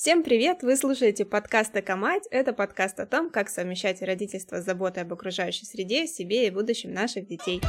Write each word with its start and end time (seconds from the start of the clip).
Всем 0.00 0.22
привет! 0.22 0.62
Вы 0.62 0.78
слушаете 0.78 1.26
подкаст 1.26 1.76
«Экомать». 1.76 2.22
Это 2.30 2.54
подкаст 2.54 2.98
о 3.00 3.04
том, 3.04 3.28
как 3.28 3.50
совмещать 3.50 4.00
родительство 4.00 4.62
с 4.62 4.64
заботой 4.64 5.02
об 5.02 5.12
окружающей 5.12 5.66
среде, 5.66 6.06
себе 6.06 6.46
и 6.46 6.50
будущем 6.50 6.94
наших 6.94 7.26
детей. 7.26 7.60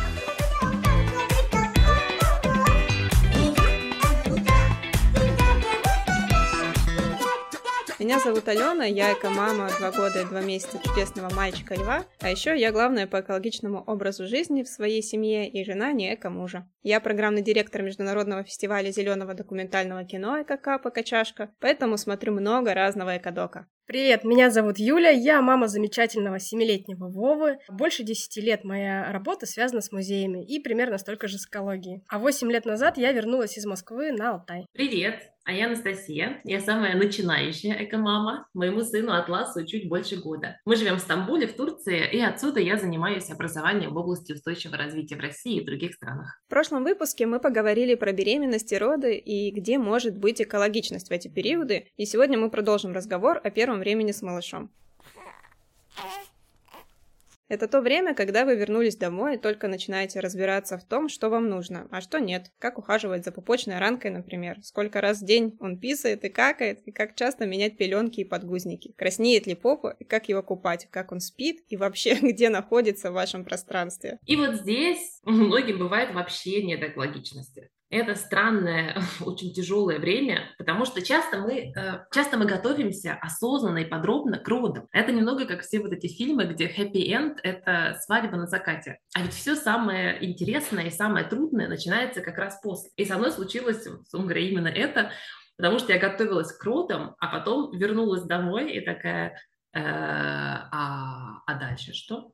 Меня 8.12 8.19
зовут 8.19 8.46
Алена, 8.49 8.83
я 8.83 9.13
эко-мама 9.13 9.69
два 9.79 9.89
года 9.89 10.19
и 10.19 10.25
два 10.25 10.41
месяца 10.41 10.77
чудесного 10.83 11.33
мальчика 11.33 11.75
Льва, 11.75 12.03
а 12.19 12.29
еще 12.29 12.59
я 12.59 12.73
главная 12.73 13.07
по 13.07 13.21
экологичному 13.21 13.81
образу 13.87 14.27
жизни 14.27 14.63
в 14.63 14.67
своей 14.67 15.01
семье 15.01 15.49
и 15.49 15.63
жена 15.63 15.94
не 15.94 16.13
эко-мужа. 16.13 16.67
Я 16.84 16.99
программный 16.99 17.41
директор 17.41 17.84
Международного 17.84 18.44
фестиваля 18.44 18.91
зеленого 18.91 19.34
документального 19.34 20.03
кино 20.03 20.41
«ЭКК 20.41 20.84
Покачашка», 20.84 21.53
поэтому 21.62 21.98
смотрю 21.98 22.34
много 22.34 22.73
разного 22.73 23.16
экодока. 23.16 23.70
Привет, 23.91 24.23
меня 24.23 24.50
зовут 24.52 24.77
Юля, 24.77 25.09
я 25.09 25.41
мама 25.41 25.68
замечательного 25.68 26.40
семилетнего 26.40 27.09
Вовы. 27.09 27.58
Больше 27.68 28.04
десяти 28.04 28.40
лет 28.40 28.64
моя 28.64 29.12
работа 29.12 29.45
связана 29.45 29.81
с 29.81 29.91
музеями 29.91 30.45
и 30.45 30.62
примерно 30.62 30.98
столько 30.98 31.27
же 31.27 31.38
с 31.38 31.45
экологией. 31.45 32.02
А 32.08 32.17
восемь 32.17 32.50
лет 32.50 32.64
назад 32.64 32.98
я 32.98 33.12
вернулась 33.12 33.58
из 33.58 33.66
Москвы 33.66 34.14
на 34.14 34.31
Алтай. 34.31 34.66
Привет, 34.72 35.31
а 35.44 35.54
я 35.54 35.66
Анастасия, 35.66 36.40
я 36.44 36.59
самая 36.59 36.95
начинающая 36.95 37.84
эко-мама. 37.84 38.48
Моему 38.54 38.81
сыну 38.81 39.14
Атласу 39.14 39.66
чуть 39.66 39.90
больше 39.90 40.17
года. 40.17 40.58
Мы 40.66 40.76
живем 40.76 40.98
в 40.98 41.00
Стамбуле, 41.00 41.48
в 41.48 41.55
Турции, 41.55 42.08
и 42.12 42.22
отсюда 42.22 42.59
я 42.59 42.78
занимаюсь 42.78 43.30
образованием 43.31 43.92
в 43.92 43.98
области 43.98 44.34
устойчивого 44.34 44.78
развития 44.78 45.16
в 45.16 45.20
России 45.20 45.59
и 45.59 45.66
других 45.66 45.95
странах. 45.95 46.39
В 46.45 46.50
прошлом 46.50 46.84
выпуске 46.84 47.26
мы 47.26 47.39
поговорили 47.39 47.95
про 47.95 48.12
беременность 48.12 48.72
и 48.72 48.78
роды 48.78 49.16
и 49.16 49.52
где 49.52 49.80
может 49.80 50.17
быть 50.17 50.42
экологичность 50.42 51.09
в 51.09 51.12
эти 51.12 51.28
периоды, 51.28 51.88
и 51.98 52.05
сегодня 52.05 52.38
мы 52.38 52.52
продолжим 52.52 52.94
разговор 52.94 53.42
о 53.44 53.50
первом 53.50 53.80
времени 53.81 54.12
с 54.12 54.21
малышом. 54.21 54.71
Это 57.52 57.67
то 57.67 57.81
время, 57.81 58.16
когда 58.16 58.45
вы 58.45 58.56
вернулись 58.56 58.95
домой 58.95 59.36
и 59.36 59.38
только 59.38 59.67
начинаете 59.67 60.22
разбираться 60.22 60.78
в 60.78 60.86
том, 60.86 61.09
что 61.09 61.28
вам 61.30 61.50
нужно, 61.50 61.86
а 61.91 62.00
что 62.00 62.19
нет. 62.19 62.50
Как 62.59 62.78
ухаживать 62.78 63.25
за 63.25 63.33
пупочной 63.33 63.78
ранкой, 63.78 64.11
например. 64.11 64.59
Сколько 64.64 65.02
раз 65.02 65.19
в 65.22 65.25
день 65.25 65.58
он 65.59 65.78
писает 65.78 66.23
и 66.23 66.30
какает, 66.30 66.80
и 66.88 66.94
как 66.94 67.14
часто 67.14 67.45
менять 67.45 67.75
пеленки 67.75 68.22
и 68.22 68.23
подгузники. 68.23 68.94
Краснеет 68.97 69.47
ли 69.47 69.56
попа, 69.56 69.97
и 70.00 70.06
как 70.06 70.30
его 70.30 70.41
купать, 70.41 70.88
как 70.91 71.11
он 71.11 71.19
спит, 71.19 71.66
и 71.67 71.75
вообще 71.75 72.16
где 72.22 72.47
находится 72.47 73.11
в 73.11 73.16
вашем 73.16 73.44
пространстве. 73.44 74.17
И 74.25 74.38
вот 74.38 74.61
здесь 74.61 75.19
у 75.25 75.31
многих 75.31 75.78
бывает 75.78 76.16
вообще 76.16 76.63
нет 76.63 76.81
экологичности 76.81 77.69
это 77.92 78.16
странное, 78.16 78.95
очень 79.22 79.53
тяжелое 79.53 80.00
время, 80.00 80.50
потому 80.58 80.86
что 80.86 81.02
часто 81.02 81.39
мы, 81.39 81.73
э, 81.75 82.06
часто 82.11 82.38
мы 82.38 82.45
готовимся 82.45 83.17
осознанно 83.22 83.80
и 83.80 83.86
подробно 83.86 84.39
к 84.39 84.47
родам. 84.47 84.88
Это 84.92 85.11
немного 85.11 85.45
как 85.45 85.61
все 85.61 85.80
вот 85.80 85.92
эти 85.92 86.08
фильмы, 86.08 86.45
где 86.45 86.67
happy 86.67 87.12
end— 87.12 87.38
это 87.44 87.97
свадьба 88.02 88.38
на 88.38 88.47
закате. 88.47 89.00
А 89.14 89.22
ведь 89.22 89.34
все 89.34 89.56
самое 89.56 90.17
интересное 90.25 90.86
и 90.86 90.92
самое 90.92 91.25
трудное 91.25 91.67
начинается 91.67 92.22
как 92.22 92.38
раз 92.38 92.59
после. 92.64 92.89
И 92.95 93.06
со 93.06 93.17
мной 93.17 93.31
случилось, 93.31 93.84
собственно 93.84 94.31
именно 94.31 94.69
это, 94.69 95.12
потому 95.58 95.78
что 95.78 95.94
я 95.94 96.00
готовилась 96.00 96.52
к 96.53 96.64
родам, 96.64 97.16
а 97.19 97.28
потом 97.28 97.78
вернулась 97.78 98.23
домой 98.23 98.72
и 98.72 98.81
такая, 98.81 99.38
э, 99.73 99.80
а, 99.81 101.42
а 101.45 101.53
дальше 101.56 101.94
что? 101.94 102.31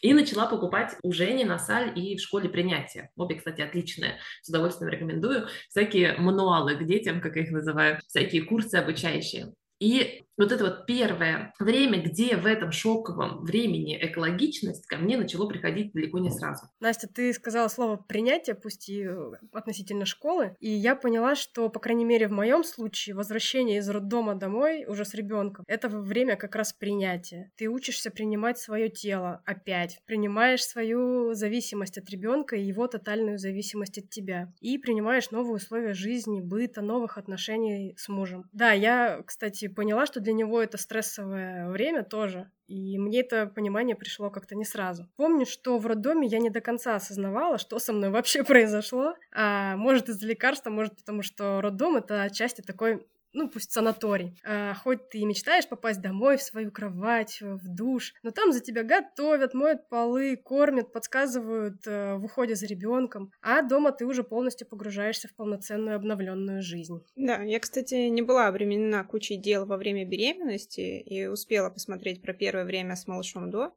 И 0.00 0.14
начала 0.14 0.46
покупать 0.46 0.96
у 1.02 1.12
Жени 1.12 1.44
на 1.44 1.58
Саль 1.58 1.98
и 1.98 2.16
в 2.16 2.20
школе 2.20 2.48
принятия. 2.48 3.10
Обе, 3.16 3.36
кстати, 3.36 3.60
отличные. 3.60 4.18
С 4.42 4.48
удовольствием 4.48 4.90
рекомендую. 4.90 5.46
Всякие 5.68 6.16
мануалы 6.16 6.76
к 6.76 6.84
детям, 6.84 7.20
как 7.20 7.36
я 7.36 7.42
их 7.42 7.50
называю, 7.50 7.98
всякие 8.08 8.42
курсы 8.42 8.76
обучающие. 8.76 9.52
И 9.78 10.24
вот 10.40 10.52
это 10.52 10.64
вот 10.64 10.86
первое 10.86 11.52
время, 11.58 12.02
где 12.02 12.36
в 12.36 12.46
этом 12.46 12.72
шоковом 12.72 13.44
времени 13.44 13.98
экологичность 14.00 14.86
ко 14.86 14.96
мне 14.96 15.16
начало 15.16 15.46
приходить 15.46 15.92
далеко 15.92 16.18
не 16.18 16.30
сразу. 16.30 16.66
Настя, 16.80 17.08
ты 17.08 17.32
сказала 17.32 17.68
слово 17.68 17.96
принятие, 17.96 18.56
пусть 18.56 18.88
и 18.88 19.04
э, 19.04 19.32
относительно 19.52 20.06
школы, 20.06 20.56
и 20.60 20.70
я 20.70 20.96
поняла, 20.96 21.34
что, 21.34 21.68
по 21.68 21.78
крайней 21.78 22.04
мере, 22.04 22.26
в 22.28 22.32
моем 22.32 22.64
случае 22.64 23.14
возвращение 23.14 23.78
из 23.78 23.88
роддома 23.88 24.34
домой 24.34 24.84
уже 24.86 25.04
с 25.04 25.14
ребенком 25.14 25.64
это 25.68 25.88
время 25.88 26.36
как 26.36 26.56
раз 26.56 26.72
принятия. 26.72 27.52
Ты 27.56 27.68
учишься 27.68 28.10
принимать 28.10 28.58
свое 28.58 28.88
тело 28.88 29.42
опять, 29.44 30.00
принимаешь 30.06 30.64
свою 30.64 31.34
зависимость 31.34 31.98
от 31.98 32.08
ребенка 32.10 32.56
и 32.56 32.62
его 32.62 32.86
тотальную 32.86 33.38
зависимость 33.38 33.98
от 33.98 34.10
тебя, 34.10 34.52
и 34.60 34.78
принимаешь 34.78 35.30
новые 35.30 35.56
условия 35.56 35.92
жизни, 35.92 36.40
быта, 36.40 36.80
новых 36.80 37.18
отношений 37.18 37.94
с 37.98 38.08
мужем. 38.08 38.48
Да, 38.52 38.72
я, 38.72 39.22
кстати, 39.26 39.68
поняла, 39.68 40.06
что 40.06 40.20
для 40.20 40.29
для 40.30 40.36
него 40.36 40.62
это 40.62 40.78
стрессовое 40.78 41.68
время 41.68 42.04
тоже. 42.04 42.50
И 42.68 42.98
мне 42.98 43.20
это 43.20 43.46
понимание 43.46 43.96
пришло 43.96 44.30
как-то 44.30 44.54
не 44.54 44.64
сразу. 44.64 45.08
Помню, 45.16 45.44
что 45.44 45.76
в 45.76 45.86
роддоме 45.88 46.28
я 46.28 46.38
не 46.38 46.50
до 46.50 46.60
конца 46.60 46.94
осознавала, 46.94 47.58
что 47.58 47.80
со 47.80 47.92
мной 47.92 48.10
вообще 48.10 48.44
произошло. 48.44 49.14
А, 49.32 49.76
может, 49.76 50.08
из-за 50.08 50.24
лекарства, 50.28 50.70
может, 50.70 50.96
потому 50.96 51.22
что 51.22 51.60
роддом— 51.60 51.96
это 51.96 52.22
отчасти 52.22 52.60
такой 52.60 53.08
ну, 53.32 53.48
пусть 53.48 53.72
санаторий. 53.72 54.36
А, 54.44 54.74
хоть 54.74 55.08
ты 55.08 55.18
и 55.18 55.24
мечтаешь 55.24 55.68
попасть 55.68 56.00
домой, 56.00 56.36
в 56.36 56.42
свою 56.42 56.70
кровать, 56.70 57.40
в 57.40 57.68
душ, 57.68 58.14
но 58.22 58.30
там 58.30 58.52
за 58.52 58.60
тебя 58.60 58.82
готовят, 58.82 59.54
моют 59.54 59.88
полы, 59.88 60.36
кормят, 60.36 60.92
подсказывают 60.92 61.86
э, 61.86 62.16
в 62.16 62.24
уходе 62.24 62.54
за 62.54 62.66
ребенком, 62.66 63.32
а 63.42 63.62
дома 63.62 63.92
ты 63.92 64.06
уже 64.06 64.24
полностью 64.24 64.66
погружаешься 64.68 65.28
в 65.28 65.34
полноценную 65.34 65.96
обновленную 65.96 66.62
жизнь. 66.62 67.04
Да, 67.16 67.42
я, 67.42 67.60
кстати, 67.60 68.08
не 68.08 68.22
была 68.22 68.48
обременена 68.48 69.04
кучей 69.04 69.36
дел 69.36 69.66
во 69.66 69.76
время 69.76 70.04
беременности 70.04 70.80
и 70.80 71.26
успела 71.26 71.70
посмотреть 71.70 72.22
про 72.22 72.34
первое 72.34 72.64
время 72.64 72.96
с 72.96 73.06
малышом 73.06 73.50
до. 73.50 73.72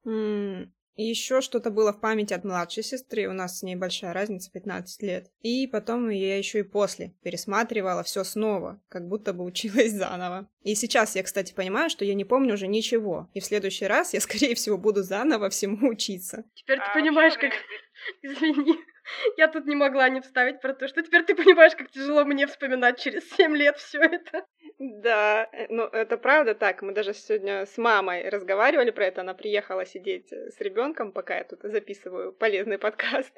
И 0.96 1.04
еще 1.04 1.42
что-то 1.42 1.72
было 1.72 1.92
в 1.92 2.00
памяти 2.00 2.34
от 2.34 2.44
младшей 2.44 2.84
сестры, 2.84 3.28
у 3.28 3.34
нас 3.34 3.60
с 3.60 3.64
ней 3.64 3.76
большая 3.76 4.14
разница, 4.14 4.52
15 4.52 5.02
лет. 5.02 5.32
И 5.42 5.68
потом 5.68 6.10
я 6.10 6.38
еще 6.38 6.60
и 6.60 6.64
после 6.64 7.14
пересматривала 7.24 8.04
все 8.04 8.24
снова, 8.24 8.82
как 8.90 9.08
будто 9.08 9.34
бы 9.34 9.44
училась 9.44 9.92
заново. 9.94 10.48
И 10.62 10.76
сейчас 10.76 11.16
я, 11.16 11.24
кстати, 11.24 11.54
понимаю, 11.54 11.90
что 11.90 12.06
я 12.06 12.14
не 12.14 12.26
помню 12.26 12.54
уже 12.54 12.68
ничего. 12.68 13.30
И 13.34 13.40
в 13.40 13.46
следующий 13.46 13.88
раз 13.88 14.14
я, 14.14 14.20
скорее 14.22 14.56
всего, 14.56 14.78
буду 14.78 15.04
заново 15.04 15.50
всему 15.50 15.90
учиться. 15.90 16.46
Теперь 16.54 16.80
ты 16.80 16.86
а, 16.86 16.94
понимаешь, 16.94 17.38
как... 17.38 17.52
Извини. 18.22 18.76
Я 19.38 19.48
тут 19.50 19.66
не 19.66 19.76
могла 19.76 20.08
не 20.10 20.22
вставить 20.22 20.62
про 20.62 20.74
то, 20.74 20.88
что 20.88 21.02
теперь 21.02 21.24
ты 21.24 21.36
понимаешь, 21.36 21.76
как 21.76 21.92
тяжело 21.92 22.24
мне 22.24 22.48
вспоминать 22.48 23.00
через 23.00 23.30
7 23.32 23.56
лет 23.56 23.78
все 23.78 24.00
это. 24.00 24.46
Да, 24.80 25.48
э, 25.52 25.68
ну 25.70 25.84
это 25.84 26.18
правда 26.18 26.56
так. 26.56 26.82
Мы 26.82 26.94
даже 26.94 27.14
сегодня 27.14 27.66
с 27.66 27.78
мамой 27.78 28.28
разговаривали 28.30 28.92
про 28.92 29.06
это. 29.06 29.22
Она 29.22 29.34
приехала 29.34 29.86
сидеть 29.86 30.32
э, 30.34 30.50
с 30.52 30.60
ребенком, 30.60 31.12
пока 31.12 31.38
я 31.38 31.44
тут 31.44 31.60
записываю 31.64 32.34
полезный 32.34 32.78
подкаст. 32.80 33.34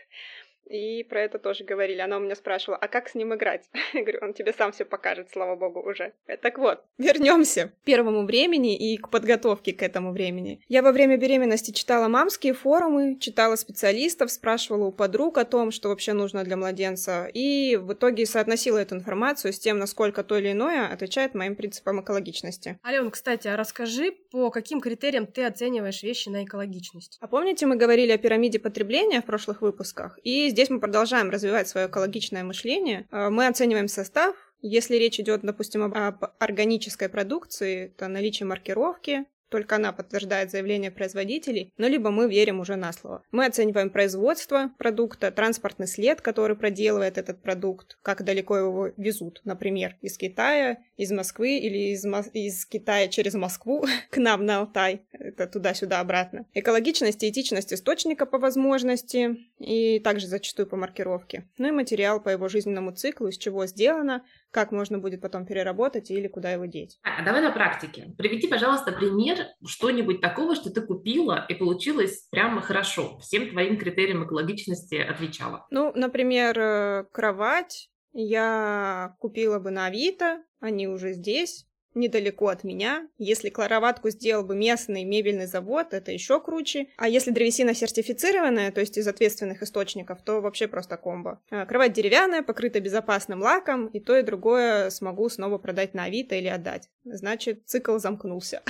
И 0.65 1.03
про 1.03 1.21
это 1.21 1.39
тоже 1.39 1.63
говорили. 1.63 1.99
Она 1.99 2.17
у 2.17 2.19
меня 2.19 2.35
спрашивала, 2.35 2.77
а 2.77 2.87
как 2.87 3.09
с 3.09 3.15
ним 3.15 3.33
играть? 3.33 3.69
Я 3.93 4.01
говорю, 4.01 4.19
он 4.21 4.33
тебе 4.33 4.53
сам 4.53 4.71
все 4.71 4.85
покажет, 4.85 5.29
слава 5.31 5.55
богу, 5.55 5.81
уже. 5.81 6.13
Так 6.41 6.57
вот, 6.57 6.83
вернемся 6.97 7.67
к 7.67 7.85
первому 7.85 8.25
времени 8.25 8.75
и 8.75 8.97
к 8.97 9.09
подготовке 9.09 9.73
к 9.73 9.83
этому 9.83 10.11
времени. 10.11 10.61
Я 10.67 10.81
во 10.81 10.91
время 10.91 11.17
беременности 11.17 11.71
читала 11.71 12.07
мамские 12.07 12.53
форумы, 12.53 13.17
читала 13.19 13.55
специалистов, 13.55 14.31
спрашивала 14.31 14.85
у 14.85 14.91
подруг 14.91 15.37
о 15.37 15.45
том, 15.45 15.71
что 15.71 15.89
вообще 15.89 16.13
нужно 16.13 16.43
для 16.43 16.57
младенца, 16.57 17.27
и 17.33 17.75
в 17.75 17.93
итоге 17.93 18.25
соотносила 18.25 18.77
эту 18.77 18.95
информацию 18.95 19.53
с 19.53 19.59
тем, 19.59 19.77
насколько 19.77 20.23
то 20.23 20.37
или 20.37 20.51
иное 20.51 20.87
отвечает 20.91 21.35
моим 21.35 21.55
принципам 21.55 22.01
экологичности. 22.01 22.79
Ален, 22.85 23.11
кстати, 23.11 23.47
а 23.47 23.55
расскажи, 23.55 24.11
по 24.31 24.49
каким 24.49 24.81
критериям 24.81 25.27
ты 25.27 25.45
оцениваешь 25.45 26.03
вещи 26.03 26.29
на 26.29 26.43
экологичность? 26.43 27.17
А 27.21 27.27
помните, 27.27 27.65
мы 27.65 27.75
говорили 27.75 28.11
о 28.11 28.17
пирамиде 28.17 28.59
потребления 28.59 29.21
в 29.21 29.25
прошлых 29.25 29.61
выпусках? 29.61 30.19
И 30.23 30.51
здесь 30.55 30.69
мы 30.69 30.79
продолжаем 30.79 31.29
развивать 31.29 31.67
свое 31.67 31.87
экологичное 31.87 32.43
мышление. 32.43 33.07
Э, 33.11 33.29
мы 33.29 33.47
оцениваем 33.47 33.89
состав, 33.89 34.35
если 34.61 34.95
речь 34.95 35.19
идет, 35.19 35.41
допустим, 35.43 35.83
об 35.83 36.23
органической 36.39 37.09
продукции, 37.09 37.93
то 37.97 38.07
наличие 38.07 38.47
маркировки, 38.47 39.25
только 39.55 39.77
она 39.77 39.93
подтверждает 39.93 40.51
заявление 40.51 40.91
производителей, 40.91 41.71
но 41.77 41.87
либо 41.87 42.11
мы 42.11 42.29
верим 42.29 42.59
уже 42.59 42.75
на 42.75 42.91
слово. 42.91 43.23
Мы 43.31 43.45
оцениваем 43.45 43.89
производство 43.89 44.71
продукта, 44.77 45.31
транспортный 45.31 45.87
след, 45.87 46.19
который 46.19 46.57
проделывает 46.57 47.17
этот 47.17 47.41
продукт, 47.41 47.97
как 48.01 48.25
далеко 48.25 48.57
его 48.57 48.89
везут, 48.97 49.39
например, 49.45 49.95
из 50.01 50.17
Китая, 50.17 50.79
из 50.97 51.09
Москвы 51.13 51.57
или 51.57 51.93
из, 51.93 52.03
из 52.33 52.65
Китая 52.65 53.07
через 53.07 53.35
Москву 53.35 53.85
к 54.09 54.17
нам 54.17 54.45
на 54.45 54.57
Алтай, 54.57 55.03
это 55.13 55.47
туда-сюда 55.47 56.01
обратно. 56.01 56.45
Экологичность 56.53 57.23
и 57.23 57.29
этичность 57.29 57.71
источника 57.71 58.25
по 58.25 58.37
возможности 58.37 59.37
и 59.59 60.01
также 60.01 60.27
зачастую 60.27 60.67
по 60.67 60.75
маркировке. 60.75 61.47
Ну 61.57 61.69
и 61.69 61.71
материал 61.71 62.19
по 62.19 62.27
его 62.27 62.49
жизненному 62.49 62.91
циклу, 62.91 63.29
из 63.29 63.37
чего 63.37 63.67
сделано, 63.67 64.25
как 64.55 64.71
можно 64.71 64.99
будет 64.99 65.19
потом 65.19 65.45
переработать 65.45 66.09
или 66.09 66.29
куда 66.29 66.53
его 66.53 66.63
деть. 66.63 66.97
А 67.03 67.21
давай 67.25 67.41
на 67.41 67.51
практике. 67.51 68.13
Приведи, 68.17 68.47
пожалуйста, 68.47 68.93
пример 68.93 69.47
что-нибудь 69.67 70.21
такого, 70.21 70.55
что 70.55 70.69
ты 70.69 70.79
купила 70.79 71.45
и 71.49 71.55
получилось 71.55 72.29
прямо 72.31 72.61
хорошо, 72.61 73.19
всем 73.19 73.49
твоим 73.49 73.77
критериям 73.77 74.25
экологичности 74.25 74.95
отвечала. 74.95 75.67
Ну, 75.71 75.91
например, 75.93 76.57
э, 76.57 77.03
кровать 77.11 77.89
я 78.13 79.17
купила 79.19 79.59
бы 79.59 79.71
на 79.71 79.87
Авито, 79.87 80.41
они 80.61 80.87
уже 80.87 81.11
здесь, 81.11 81.67
недалеко 81.95 82.47
от 82.49 82.63
меня. 82.63 83.07
Если 83.17 83.49
кроватку 83.49 84.09
сделал 84.09 84.43
бы 84.43 84.55
местный 84.55 85.03
мебельный 85.03 85.47
завод, 85.47 85.93
это 85.93 86.11
еще 86.11 86.39
круче. 86.39 86.87
А 86.97 87.07
если 87.07 87.31
древесина 87.31 87.73
сертифицированная, 87.73 88.71
то 88.71 88.81
есть 88.81 88.97
из 88.97 89.07
ответственных 89.07 89.63
источников, 89.63 90.21
то 90.23 90.41
вообще 90.41 90.67
просто 90.67 90.97
комбо. 90.97 91.41
А, 91.49 91.65
кровать 91.65 91.93
деревянная, 91.93 92.43
покрыта 92.43 92.79
безопасным 92.79 93.41
лаком, 93.41 93.87
и 93.87 93.99
то 93.99 94.17
и 94.17 94.23
другое 94.23 94.89
смогу 94.89 95.29
снова 95.29 95.57
продать 95.57 95.93
на 95.93 96.05
Авито 96.05 96.35
или 96.35 96.47
отдать. 96.47 96.89
Значит, 97.03 97.65
цикл 97.65 97.97
замкнулся. 97.97 98.61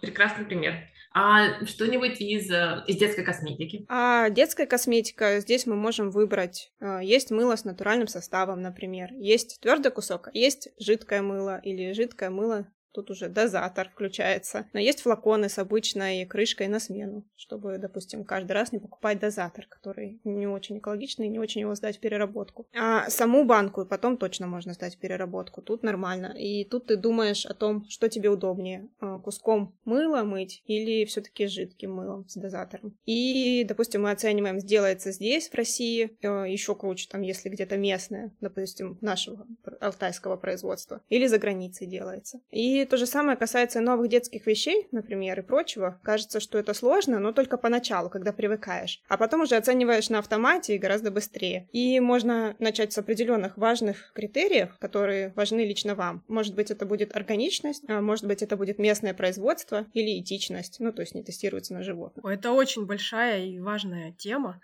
Прекрасный 0.00 0.44
пример. 0.44 0.74
А 1.12 1.64
что-нибудь 1.66 2.20
из, 2.20 2.50
э, 2.50 2.84
из 2.86 2.96
детской 2.96 3.24
косметики? 3.24 3.84
А 3.88 4.30
детская 4.30 4.66
косметика, 4.66 5.40
здесь 5.40 5.66
мы 5.66 5.74
можем 5.74 6.10
выбрать. 6.10 6.72
Э, 6.80 7.00
есть 7.02 7.30
мыло 7.30 7.56
с 7.56 7.64
натуральным 7.64 8.06
составом, 8.06 8.62
например. 8.62 9.12
Есть 9.14 9.60
твердый 9.60 9.90
кусок, 9.90 10.28
есть 10.32 10.68
жидкое 10.78 11.22
мыло 11.22 11.58
или 11.58 11.92
жидкое 11.92 12.30
мыло 12.30 12.66
Тут 12.92 13.10
уже 13.10 13.28
дозатор 13.28 13.88
включается. 13.88 14.66
Но 14.72 14.80
есть 14.80 15.00
флаконы 15.00 15.48
с 15.48 15.58
обычной 15.58 16.26
крышкой 16.26 16.68
на 16.68 16.80
смену, 16.80 17.24
чтобы, 17.36 17.78
допустим, 17.78 18.24
каждый 18.24 18.52
раз 18.52 18.72
не 18.72 18.78
покупать 18.78 19.20
дозатор, 19.20 19.66
который 19.68 20.20
не 20.24 20.46
очень 20.46 20.78
экологичный, 20.78 21.28
не 21.28 21.38
очень 21.38 21.62
его 21.62 21.74
сдать 21.74 21.98
в 21.98 22.00
переработку. 22.00 22.66
А 22.74 23.08
саму 23.10 23.44
банку 23.44 23.86
потом 23.86 24.16
точно 24.16 24.46
можно 24.46 24.72
сдать 24.74 24.96
в 24.96 24.98
переработку. 24.98 25.62
Тут 25.62 25.82
нормально. 25.82 26.34
И 26.38 26.64
тут 26.64 26.86
ты 26.86 26.96
думаешь 26.96 27.46
о 27.46 27.54
том, 27.54 27.86
что 27.88 28.08
тебе 28.08 28.28
удобнее. 28.28 28.88
А, 29.00 29.18
куском 29.18 29.74
мыла 29.84 30.22
мыть 30.24 30.62
или 30.66 31.04
все-таки 31.04 31.46
жидким 31.46 31.94
мылом 31.94 32.28
с 32.28 32.34
дозатором. 32.34 32.96
И, 33.04 33.64
допустим, 33.64 34.02
мы 34.02 34.10
оцениваем, 34.10 34.60
сделается 34.60 35.12
здесь, 35.12 35.48
в 35.48 35.54
России, 35.54 36.16
э, 36.22 36.50
еще 36.50 36.74
круче, 36.74 37.08
там, 37.10 37.22
если 37.22 37.48
где-то 37.48 37.76
местное, 37.76 38.32
допустим, 38.40 38.98
нашего 39.00 39.46
алтайского 39.80 40.36
производства, 40.36 41.02
или 41.08 41.26
за 41.26 41.38
границей 41.38 41.86
делается. 41.86 42.40
И 42.50 42.79
то 42.84 42.96
же 42.96 43.06
самое 43.06 43.36
касается 43.36 43.80
новых 43.80 44.08
детских 44.08 44.46
вещей, 44.46 44.88
например, 44.92 45.40
и 45.40 45.42
прочего. 45.42 45.98
Кажется, 46.02 46.40
что 46.40 46.58
это 46.58 46.74
сложно, 46.74 47.18
но 47.18 47.32
только 47.32 47.56
поначалу, 47.56 48.10
когда 48.10 48.32
привыкаешь. 48.32 49.02
А 49.08 49.16
потом 49.16 49.42
уже 49.42 49.56
оцениваешь 49.56 50.10
на 50.10 50.18
автомате 50.18 50.74
и 50.74 50.78
гораздо 50.78 51.10
быстрее. 51.10 51.68
И 51.72 52.00
можно 52.00 52.56
начать 52.58 52.92
с 52.92 52.98
определенных 52.98 53.56
важных 53.56 54.12
критериев, 54.14 54.76
которые 54.78 55.32
важны 55.36 55.60
лично 55.60 55.94
вам. 55.94 56.24
Может 56.28 56.54
быть, 56.54 56.70
это 56.70 56.86
будет 56.86 57.14
органичность, 57.16 57.84
а 57.88 58.00
может 58.00 58.26
быть, 58.26 58.42
это 58.42 58.56
будет 58.56 58.78
местное 58.78 59.14
производство 59.14 59.86
или 59.92 60.20
этичность. 60.20 60.80
Ну, 60.80 60.92
то 60.92 61.02
есть 61.02 61.14
не 61.14 61.22
тестируется 61.22 61.74
на 61.74 61.82
животных. 61.82 62.24
Это 62.24 62.52
очень 62.52 62.86
большая 62.86 63.46
и 63.46 63.60
важная 63.60 64.12
тема. 64.12 64.60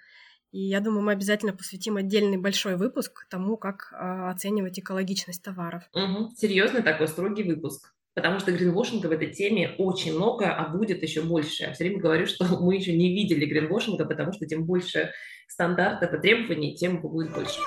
И 0.52 0.60
я 0.60 0.80
думаю, 0.80 1.02
мы 1.02 1.12
обязательно 1.12 1.52
посвятим 1.52 1.96
отдельный 1.96 2.38
большой 2.38 2.76
выпуск 2.76 3.26
тому, 3.28 3.56
как 3.56 3.92
э, 3.92 4.30
оценивать 4.30 4.78
экологичность 4.78 5.42
товаров. 5.42 5.82
Угу. 5.92 6.34
Серьезный 6.36 6.82
такой 6.82 7.08
строгий 7.08 7.42
выпуск 7.42 7.92
потому 8.16 8.40
что 8.40 8.50
гринвошинга 8.50 9.06
в 9.08 9.12
этой 9.12 9.30
теме 9.30 9.74
очень 9.76 10.14
много, 10.14 10.50
а 10.50 10.68
будет 10.68 11.02
еще 11.02 11.20
больше. 11.20 11.64
Я 11.64 11.72
все 11.72 11.84
время 11.84 12.00
говорю, 12.00 12.26
что 12.26 12.44
мы 12.60 12.74
еще 12.74 12.96
не 12.96 13.14
видели 13.14 13.44
гринвошинга, 13.44 14.06
потому 14.06 14.32
что 14.32 14.46
тем 14.46 14.64
больше 14.64 15.12
стандартов 15.46 16.14
и 16.14 16.18
требований, 16.20 16.74
тем 16.74 17.00
будет 17.00 17.32
больше. 17.32 17.60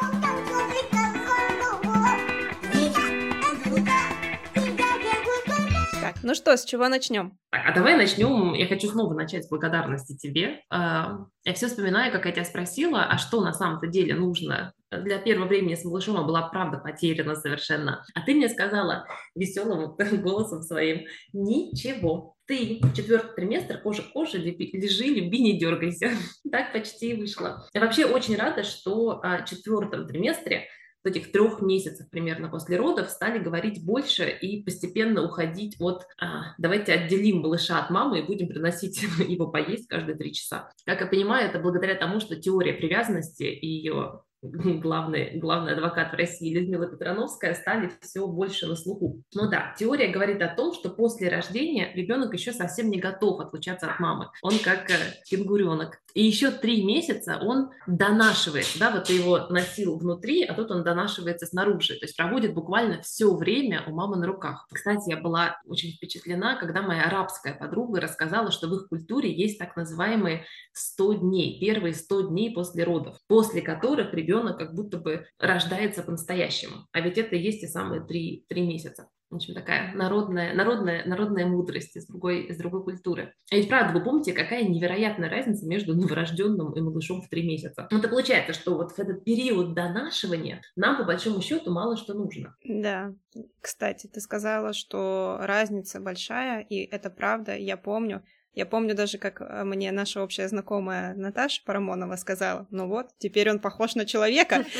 Ну 6.22 6.36
что, 6.36 6.58
с 6.58 6.66
чего 6.66 6.90
начнем? 6.90 7.38
Так, 7.50 7.62
а 7.66 7.74
давай 7.74 7.96
начнем. 7.96 8.54
Я 8.54 8.68
хочу 8.68 8.90
снова 8.90 9.14
начать 9.14 9.46
с 9.46 9.50
благодарности 9.50 10.18
тебе. 10.18 10.60
А, 10.70 11.26
я 11.46 11.54
все 11.54 11.68
вспоминаю, 11.68 12.12
как 12.12 12.26
я 12.26 12.34
тебя 12.34 12.44
спросила, 12.44 13.06
а 13.06 13.18
что 13.18 13.42
на 13.42 13.54
самом-то 13.54 13.88
деле 13.88 14.16
нужно 14.16 14.74
для 14.92 15.20
первого 15.20 15.48
времени 15.48 15.76
с 15.76 15.86
малышом, 15.86 16.18
а 16.18 16.24
была 16.24 16.48
правда 16.50 16.78
потеряна 16.78 17.36
совершенно. 17.36 18.04
А 18.14 18.22
ты 18.22 18.34
мне 18.34 18.50
сказала 18.50 19.06
веселым 19.36 19.96
голосом 20.22 20.62
своим, 20.62 21.06
ничего, 21.34 22.36
ты 22.46 22.82
четвертый 22.96 23.36
триместр 23.36 23.80
кожа 23.80 24.02
к 24.02 24.12
коже, 24.12 24.40
лежи, 24.40 25.06
люби, 25.06 25.40
не 25.40 25.60
дергайся. 25.60 26.12
так 26.52 26.74
почти 26.74 27.14
вышло. 27.14 27.68
Я 27.74 27.82
вообще 27.82 28.06
очень 28.06 28.36
рада, 28.36 28.64
что 28.64 29.22
в 29.22 29.46
четвертом 29.46 30.08
триместре 30.08 30.68
вот 31.04 31.16
этих 31.16 31.32
трех 31.32 31.62
месяцев 31.62 32.10
примерно 32.10 32.50
после 32.50 32.78
родов 32.78 33.10
стали 33.10 33.40
говорить 33.40 33.86
больше 33.86 34.30
и 34.30 34.64
постепенно 34.64 35.24
уходить 35.24 35.76
от 35.80 36.06
а, 36.20 36.56
давайте 36.58 36.94
отделим 36.94 37.42
малыша 37.42 37.80
от 37.80 37.90
мамы 37.90 38.20
и 38.20 38.24
будем 38.24 38.48
приносить 38.48 39.02
его 39.20 39.48
поесть 39.48 39.88
каждые 39.88 40.18
три 40.18 40.34
часа. 40.34 40.72
Как 40.86 41.02
я 41.02 41.08
понимаю, 41.08 41.50
это 41.50 41.60
благодаря 41.60 41.96
тому, 41.96 42.20
что 42.20 42.36
теория 42.36 42.74
привязанности 42.74 43.44
и 43.44 43.68
ее 43.68 44.24
главный, 44.42 45.38
главный 45.38 45.74
адвокат 45.74 46.14
в 46.14 46.16
России 46.16 46.54
Людмила 46.54 46.88
Петрановская 46.88 47.54
стали 47.54 47.92
все 48.02 48.26
больше 48.26 48.68
на 48.68 48.76
слуху. 48.76 49.22
Но 49.34 49.50
да, 49.50 49.76
теория 49.78 50.08
говорит 50.08 50.42
о 50.42 50.48
том, 50.48 50.74
что 50.74 50.90
после 50.90 51.30
рождения 51.30 51.92
ребенок 51.94 52.34
еще 52.34 52.54
совсем 52.54 52.90
не 52.90 53.00
готов 53.00 53.42
отлучаться 53.42 53.92
от 53.92 54.00
мамы. 54.00 54.30
Он 54.42 54.54
как 54.60 54.90
э, 54.90 54.96
кенгуренок. 55.26 56.00
И 56.14 56.24
еще 56.24 56.52
три 56.52 56.84
месяца 56.84 57.38
он 57.38 57.70
донашивается, 57.86 58.80
да, 58.80 58.92
вот 58.92 59.06
ты 59.06 59.14
его 59.14 59.48
носил 59.50 59.98
внутри, 59.98 60.44
а 60.44 60.56
тут 60.56 60.72
он 60.72 60.84
донашивается 60.84 61.46
снаружи, 61.46 61.94
то 62.00 62.06
есть 62.06 62.18
проводит 62.18 62.56
буквально 62.56 63.02
все 63.04 63.36
время 63.36 63.84
у 63.86 63.92
мамы 63.92 64.18
на 64.18 64.26
руках. 64.26 64.68
Кстати, 64.74 65.12
я 65.12 65.18
была 65.18 65.60
очень 65.66 65.92
впечатлена, 65.92 66.56
когда 66.56 66.82
моя 66.82 67.04
арабская 67.04 67.54
подруга 67.54 68.02
рассказала, 68.02 68.50
что 68.50 68.68
в 68.68 68.74
их 68.74 68.90
культуре 68.90 69.32
есть 69.32 69.60
так 69.60 69.76
называемые 69.76 70.46
100 70.74 71.14
дней, 71.14 71.60
первые 71.60 71.94
100 71.94 72.30
дней 72.30 72.54
после 72.54 72.86
родов, 72.86 73.18
после 73.28 73.62
которых 73.62 74.14
ребенок 74.14 74.29
ребенок 74.30 74.58
как 74.58 74.74
будто 74.76 74.98
бы 74.98 75.26
рождается 75.40 76.04
по-настоящему. 76.04 76.88
А 76.92 77.02
ведь 77.02 77.18
это 77.18 77.36
и 77.36 77.42
есть 77.42 77.62
те 77.62 77.68
самые 77.68 78.02
три, 78.06 78.46
три 78.48 78.62
месяца. 78.62 79.10
В 79.30 79.36
общем, 79.36 79.54
такая 79.54 79.94
народная, 79.94 80.56
народная, 80.56 81.06
народная 81.06 81.46
мудрость 81.46 81.96
из 81.96 82.08
другой, 82.08 82.46
из 82.46 82.58
другой 82.58 82.84
культуры. 82.84 83.36
А 83.52 83.56
ведь 83.56 83.70
правда, 83.70 83.94
вы 83.94 84.04
помните, 84.04 84.34
какая 84.34 84.64
невероятная 84.64 85.30
разница 85.30 85.68
между 85.68 85.94
новорожденным 85.94 86.74
и 86.74 86.82
малышом 86.82 87.22
в 87.22 87.30
три 87.30 87.44
месяца? 87.44 87.88
Ну, 87.92 88.00
это 88.00 88.08
получается, 88.08 88.54
что 88.54 88.76
вот 88.76 88.92
в 88.92 89.00
этот 89.00 89.24
период 89.24 89.76
донашивания 89.76 90.62
нам, 90.76 90.98
по 90.98 91.04
большому 91.04 91.42
счету, 91.42 91.72
мало 91.72 91.96
что 91.96 92.16
нужно. 92.16 92.56
Да. 92.64 93.14
Кстати, 93.62 94.08
ты 94.08 94.20
сказала, 94.20 94.74
что 94.74 95.38
разница 95.42 96.00
большая, 96.00 96.62
и 96.62 96.78
это 96.78 97.12
правда, 97.12 97.56
я 97.56 97.78
помню. 97.78 98.24
Я 98.60 98.66
помню 98.66 98.94
даже, 98.94 99.18
как 99.18 99.40
э, 99.40 99.64
мне 99.64 99.90
наша 99.94 100.22
общая 100.22 100.50
знакомая 100.50 101.14
Наташа 101.16 101.62
Парамонова 101.64 102.18
сказала, 102.18 102.68
ну 102.72 102.90
вот, 102.90 103.08
теперь 103.18 103.50
он 103.50 103.60
похож 103.60 103.96
на 103.96 104.06
человека. 104.06 104.66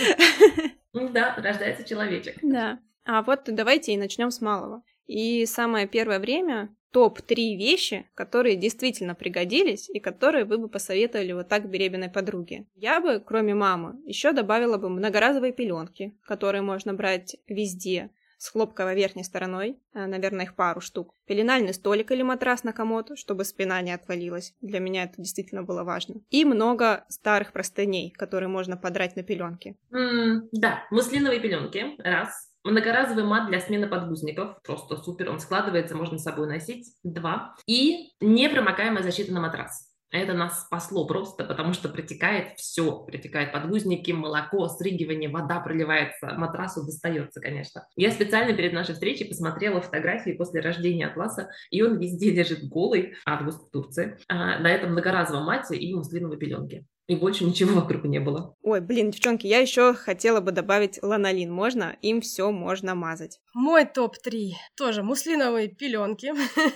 Да, 0.92 1.36
рождается 1.38 1.88
человечек. 1.88 2.40
Да. 2.42 2.80
А 3.06 3.22
вот 3.22 3.42
давайте 3.46 3.94
и 3.94 3.98
начнем 3.98 4.32
с 4.32 4.42
малого. 4.42 4.82
И 5.06 5.46
самое 5.46 5.88
первое 5.88 6.20
время 6.20 6.76
топ-3 6.92 7.56
вещи, 7.56 8.10
которые 8.16 8.56
действительно 8.56 9.14
пригодились 9.14 9.88
и 9.88 10.00
которые 10.00 10.46
вы 10.46 10.58
бы 10.58 10.68
посоветовали 10.68 11.32
вот 11.32 11.48
так 11.48 11.70
беременной 11.70 12.10
подруге. 12.10 12.66
Я 12.74 13.00
бы, 13.00 13.24
кроме 13.26 13.54
мамы, 13.54 14.02
еще 14.04 14.32
добавила 14.32 14.78
бы 14.78 14.90
многоразовые 14.90 15.54
пеленки, 15.54 16.18
которые 16.26 16.64
можно 16.64 16.94
брать 16.96 17.38
везде 17.48 18.10
с 18.40 18.50
хлопковой 18.50 18.96
верхней 18.96 19.24
стороной, 19.24 19.78
э, 19.94 20.06
наверное, 20.06 20.46
их 20.46 20.56
пару 20.56 20.82
штук. 20.82 21.14
Пеленальный 21.28 21.74
столик 21.74 22.12
или 22.12 22.24
матрас 22.24 22.64
на 22.64 22.74
комод, 22.74 23.12
чтобы 23.16 23.44
спина 23.44 23.82
не 23.82 23.92
отвалилась. 23.92 24.56
Для 24.62 24.80
меня 24.80 25.04
это 25.04 25.16
действительно 25.18 25.62
было 25.62 25.84
важно. 25.84 26.22
И 26.30 26.46
много 26.46 27.06
старых 27.10 27.52
простыней, 27.52 28.12
которые 28.12 28.50
можно 28.50 28.78
подрать 28.78 29.16
на 29.16 29.24
пеленки. 29.24 29.76
Mm, 29.92 30.48
да, 30.54 30.86
муслиновые 30.90 31.42
пеленки, 31.42 31.96
раз. 32.00 32.50
Многоразовый 32.64 33.24
мат 33.24 33.48
для 33.50 33.60
смены 33.60 33.88
подгузников, 33.88 34.62
просто 34.64 34.98
супер, 34.98 35.30
он 35.30 35.40
складывается, 35.40 35.96
можно 35.96 36.18
с 36.18 36.24
собой 36.24 36.48
носить, 36.48 36.94
два. 37.04 37.56
И 37.66 38.14
непромокаемая 38.20 39.04
защита 39.04 39.34
на 39.34 39.42
матрас. 39.42 39.89
Это 40.12 40.34
нас 40.34 40.64
спасло 40.64 41.06
просто, 41.06 41.44
потому 41.44 41.74
что 41.74 41.88
протекает 41.88 42.58
все. 42.58 43.04
Протекает 43.04 43.52
подгузники, 43.52 44.12
молоко, 44.12 44.68
срыгивание, 44.68 45.30
вода 45.30 45.60
проливается, 45.60 46.34
матрасу 46.36 46.84
достается, 46.84 47.40
конечно. 47.40 47.88
Я 47.96 48.12
специально 48.12 48.54
перед 48.54 48.74
нашей 48.74 48.94
встречей 48.94 49.28
посмотрела 49.28 49.82
фотографии 49.82 50.32
после 50.32 50.62
рождения 50.62 51.08
Атласа, 51.08 51.50
и 51.70 51.82
он 51.82 52.00
везде 52.00 52.32
лежит 52.32 52.68
голый, 52.68 53.14
август 53.26 53.68
в 53.68 53.72
Турции, 53.72 54.18
а, 54.28 54.60
на 54.60 54.72
этом 54.72 54.92
многоразовом 54.92 55.46
мате 55.46 55.76
и 55.76 55.94
муслиновой 55.94 56.38
пеленке. 56.38 56.86
И 57.10 57.16
больше 57.16 57.44
ничего 57.44 57.82
вокруг 57.82 58.04
не 58.04 58.20
было. 58.20 58.56
Ой, 58.62 58.82
блин, 58.82 59.10
девчонки, 59.10 59.48
я 59.48 59.58
еще 59.58 59.96
хотела 59.96 60.42
бы 60.42 60.52
добавить 60.52 61.00
ланолин. 61.02 61.52
Можно? 61.52 61.98
Им 62.04 62.22
все 62.22 62.52
можно 62.52 62.94
мазать. 62.94 63.40
Мой 63.56 63.86
топ-3 63.86 64.52
тоже 64.78 65.02
муслиновые 65.02 65.70
пеленки, 65.70 66.34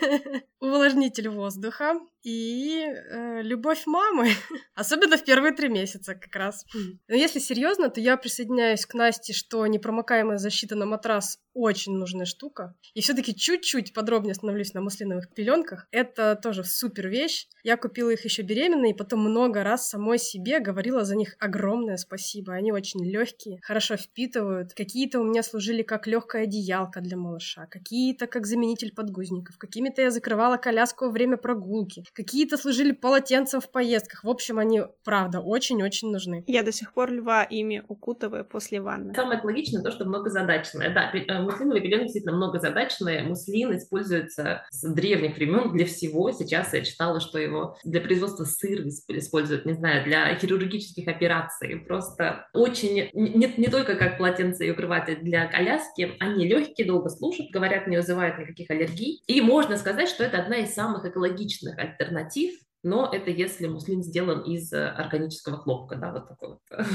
увлажнитель 0.60 1.30
воздуха 1.30 2.00
и 2.24 2.86
э, 2.86 3.42
любовь 3.42 3.86
мамы, 3.86 4.30
особенно 4.76 5.18
в 5.18 5.24
первые 5.24 5.54
три 5.54 5.70
месяца 5.70 6.16
как 6.16 6.36
раз. 6.36 6.66
Но 7.08 7.16
если 7.16 7.40
серьезно, 7.40 7.90
то 7.90 8.00
я 8.00 8.18
присоединяюсь 8.18 8.86
к 8.86 8.94
Насте, 8.94 9.34
что 9.34 9.66
непромокаемая 9.68 10.38
защита 10.38 10.76
на 10.76 10.86
матрас 10.86 11.40
очень 11.54 11.96
нужная 11.96 12.26
штука. 12.26 12.76
И 12.94 13.02
все-таки 13.02 13.36
чуть-чуть 13.36 13.94
подробнее 13.94 14.32
остановлюсь 14.32 14.74
на 14.74 14.82
муслиновых 14.82 15.30
пеленках. 15.34 15.88
Это 15.92 16.36
тоже 16.42 16.64
супер 16.64 17.10
вещь. 17.10 17.48
Я 17.64 17.78
купила 17.78 18.10
их 18.10 18.26
еще 18.26 18.42
беременной, 18.42 18.92
и 18.92 18.96
потом 18.96 19.20
много 19.20 19.64
раз 19.64 19.88
самой 19.88 20.18
себе 20.18 20.60
говорила 20.60 21.06
за 21.06 21.16
них 21.16 21.36
огромное 21.40 21.98
спасибо. 21.98 22.54
Они 22.54 22.72
очень 22.72 23.06
легкие, 23.06 23.60
хорошо 23.62 23.98
впитывают. 23.98 24.74
Какие-то 24.74 25.20
у 25.20 25.24
меня 25.24 25.44
служили 25.44 25.84
как 25.84 26.08
одеяло 26.08 26.34
одеялка 26.34 27.02
для 27.02 27.18
малыша, 27.18 27.68
какие-то 27.68 28.28
как 28.28 28.46
заменитель 28.46 28.94
подгузников, 28.94 29.58
какими-то 29.58 30.02
я 30.02 30.12
закрывала 30.12 30.58
коляску 30.58 31.06
во 31.06 31.12
время 31.12 31.38
прогулки, 31.38 32.04
какие-то 32.14 32.58
служили 32.58 32.92
полотенцем 32.92 33.62
в 33.62 33.70
поездках. 33.70 34.24
В 34.24 34.30
общем, 34.30 34.60
они, 34.60 34.84
правда, 35.04 35.40
очень-очень 35.40 36.12
нужны. 36.12 36.44
Я 36.48 36.64
до 36.64 36.72
сих 36.72 36.94
пор 36.94 37.12
льва 37.12 37.44
ими 37.44 37.84
укутываю 37.88 38.46
после 38.46 38.82
ванны. 38.82 39.14
Самое 39.14 39.40
экологичное 39.40 39.82
то, 39.82 39.92
что 39.92 40.06
многозадачное. 40.06 40.94
Да, 40.94 41.12
э, 41.14 41.42
муслиновые 41.42 41.82
пеленки 41.82 42.04
действительно 42.04 42.36
многозадачные. 42.36 43.24
Муслин 43.24 43.76
используется 43.76 44.66
с 44.70 44.88
древних 44.94 45.36
времен 45.38 45.72
для 45.74 45.86
всего. 45.86 46.32
Сейчас 46.32 46.74
я 46.74 46.82
читала, 46.82 47.20
что 47.20 47.40
его 47.40 47.78
для 47.84 48.02
производства 48.02 48.44
сыра 48.46 48.84
используют, 49.10 49.66
не 49.66 49.74
знаю, 49.74 50.04
для 50.04 50.36
хирургических 50.36 51.08
операций. 51.08 51.78
Просто 51.88 52.48
очень, 52.54 53.10
не, 53.14 53.54
не 53.58 53.68
только 53.68 53.96
как 53.96 54.18
полотенце 54.18 54.68
и 54.68 54.72
укрыватель 54.72 55.18
для 55.22 55.48
коляски, 55.48 56.14
они 56.20 56.48
легкие, 56.48 56.88
долго 56.88 57.10
служат, 57.10 57.48
говорят, 57.52 57.88
не 57.88 57.98
вызывают 57.98 58.38
никаких 58.40 58.70
аллергий. 58.70 59.24
И 59.28 59.42
можно 59.42 59.78
сказать, 59.78 60.10
что 60.10 60.24
это 60.24 60.40
одна 60.40 60.58
из 60.58 60.74
самых 60.74 61.06
экологичных 61.06 61.78
альтернатив 62.03 62.63
но 62.84 63.10
это 63.12 63.32
если 63.32 63.68
муслин 63.68 64.04
сделан 64.04 64.42
из 64.42 64.72
э, 64.74 64.90
органического 64.90 65.58
хлопка, 65.58 65.96
да, 65.96 66.12
вот 66.12 66.28
такой 66.28 66.50
вот, 66.50 66.60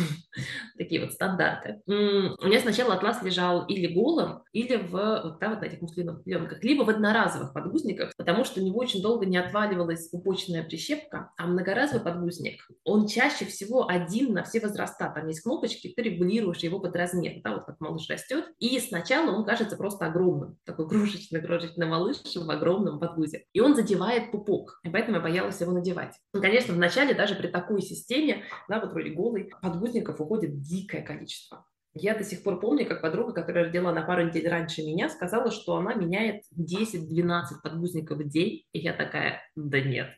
такие 0.78 1.00
вот 1.00 1.12
стандарты. 1.12 1.80
У 1.86 1.92
меня 1.92 2.60
сначала 2.60 2.94
атлас 2.94 3.22
лежал 3.22 3.64
или 3.66 3.92
голым, 3.92 4.42
или 4.52 4.76
в, 4.76 4.90
вот, 4.90 5.38
да, 5.40 5.50
вот 5.50 5.60
на 5.60 5.64
этих 5.64 5.80
муслиновых 5.80 6.24
пленках, 6.24 6.62
либо 6.62 6.84
в 6.84 6.90
одноразовых 6.90 7.52
подгузниках, 7.54 8.12
потому 8.16 8.44
что 8.44 8.60
у 8.60 8.64
него 8.64 8.78
очень 8.78 9.02
долго 9.02 9.26
не 9.26 9.38
отваливалась 9.38 10.08
пупочная 10.08 10.62
прищепка, 10.62 11.32
а 11.36 11.46
многоразовый 11.46 12.02
подгузник, 12.02 12.68
он 12.84 13.06
чаще 13.06 13.46
всего 13.46 13.88
один 13.88 14.34
на 14.34 14.44
все 14.44 14.60
возраста, 14.60 15.10
там 15.14 15.26
есть 15.26 15.40
кнопочки, 15.40 15.92
ты 15.96 16.02
регулируешь 16.02 16.58
его 16.58 16.80
под 16.80 16.94
размер, 16.96 17.40
да, 17.42 17.54
вот 17.54 17.64
как 17.64 17.80
малыш 17.80 18.08
растет, 18.08 18.44
и 18.58 18.78
сначала 18.80 19.30
он 19.30 19.44
кажется 19.44 19.76
просто 19.76 20.06
огромным, 20.06 20.58
такой 20.64 20.86
крошечный-крошечный 20.88 21.86
малыш 21.86 22.18
в 22.34 22.50
огромном 22.50 23.00
подгузе, 23.00 23.44
и 23.52 23.60
он 23.60 23.74
задевает 23.74 24.30
пупок, 24.30 24.80
и 24.84 24.90
поэтому 24.90 25.16
я 25.16 25.22
боялась 25.22 25.60
его 25.60 25.72
надевать. 25.78 26.14
Ну, 26.32 26.40
конечно, 26.40 26.74
вначале 26.74 27.14
даже 27.14 27.34
при 27.34 27.48
такой 27.48 27.82
системе, 27.82 28.44
да, 28.68 28.80
вот 28.80 28.92
вроде 28.92 29.10
голый, 29.10 29.50
подгузников 29.62 30.20
уходит 30.20 30.60
дикое 30.60 31.02
количество. 31.02 31.66
Я 31.94 32.16
до 32.16 32.22
сих 32.22 32.42
пор 32.42 32.60
помню, 32.60 32.86
как 32.86 33.00
подруга, 33.00 33.32
которая 33.32 33.64
родила 33.64 33.92
на 33.92 34.02
пару 34.02 34.26
недель 34.26 34.48
раньше 34.48 34.82
меня, 34.82 35.08
сказала, 35.08 35.50
что 35.50 35.76
она 35.76 35.94
меняет 35.94 36.42
10-12 36.56 37.62
подгузников 37.62 38.18
в 38.18 38.28
день. 38.28 38.64
И 38.72 38.78
я 38.78 38.92
такая, 38.92 39.42
да 39.56 39.80
нет, 39.80 40.08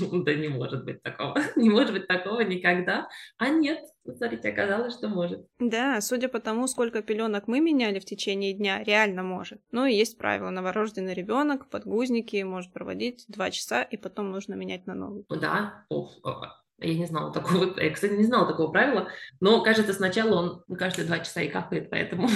да 0.24 0.34
не 0.34 0.48
может 0.48 0.84
быть 0.84 1.02
такого. 1.02 1.36
Не 1.56 1.70
может 1.70 1.92
быть 1.92 2.06
такого 2.06 2.40
никогда. 2.40 3.08
А 3.38 3.48
нет, 3.48 3.80
смотрите, 4.04 4.48
оказалось, 4.48 4.94
что 4.94 5.08
может. 5.08 5.46
Да, 5.58 6.00
судя 6.00 6.28
по 6.28 6.40
тому, 6.40 6.66
сколько 6.66 7.02
пеленок 7.02 7.48
мы 7.48 7.60
меняли 7.60 7.98
в 7.98 8.04
течение 8.04 8.52
дня, 8.52 8.82
реально 8.82 9.22
может. 9.22 9.60
Ну 9.70 9.86
и 9.86 9.94
есть 9.94 10.18
правило, 10.18 10.50
новорожденный 10.50 11.14
ребенок 11.14 11.68
подгузники 11.70 12.42
может 12.42 12.72
проводить 12.72 13.24
2 13.28 13.50
часа, 13.50 13.82
и 13.82 13.96
потом 13.96 14.30
нужно 14.30 14.54
менять 14.54 14.86
на 14.86 14.94
новый. 14.94 15.24
Да, 15.28 15.84
Ох, 15.88 16.20
я 16.78 16.94
не 16.94 17.06
знала 17.06 17.32
такого, 17.32 17.72
я, 17.80 17.90
кстати, 17.90 18.12
не 18.14 18.24
знала 18.24 18.46
такого 18.46 18.70
правила, 18.70 19.08
но, 19.40 19.62
кажется, 19.62 19.92
сначала 19.92 20.64
он 20.66 20.76
каждые 20.76 21.06
два 21.06 21.20
часа 21.20 21.40
и 21.42 21.48
капает, 21.48 21.90
поэтому 21.90 22.28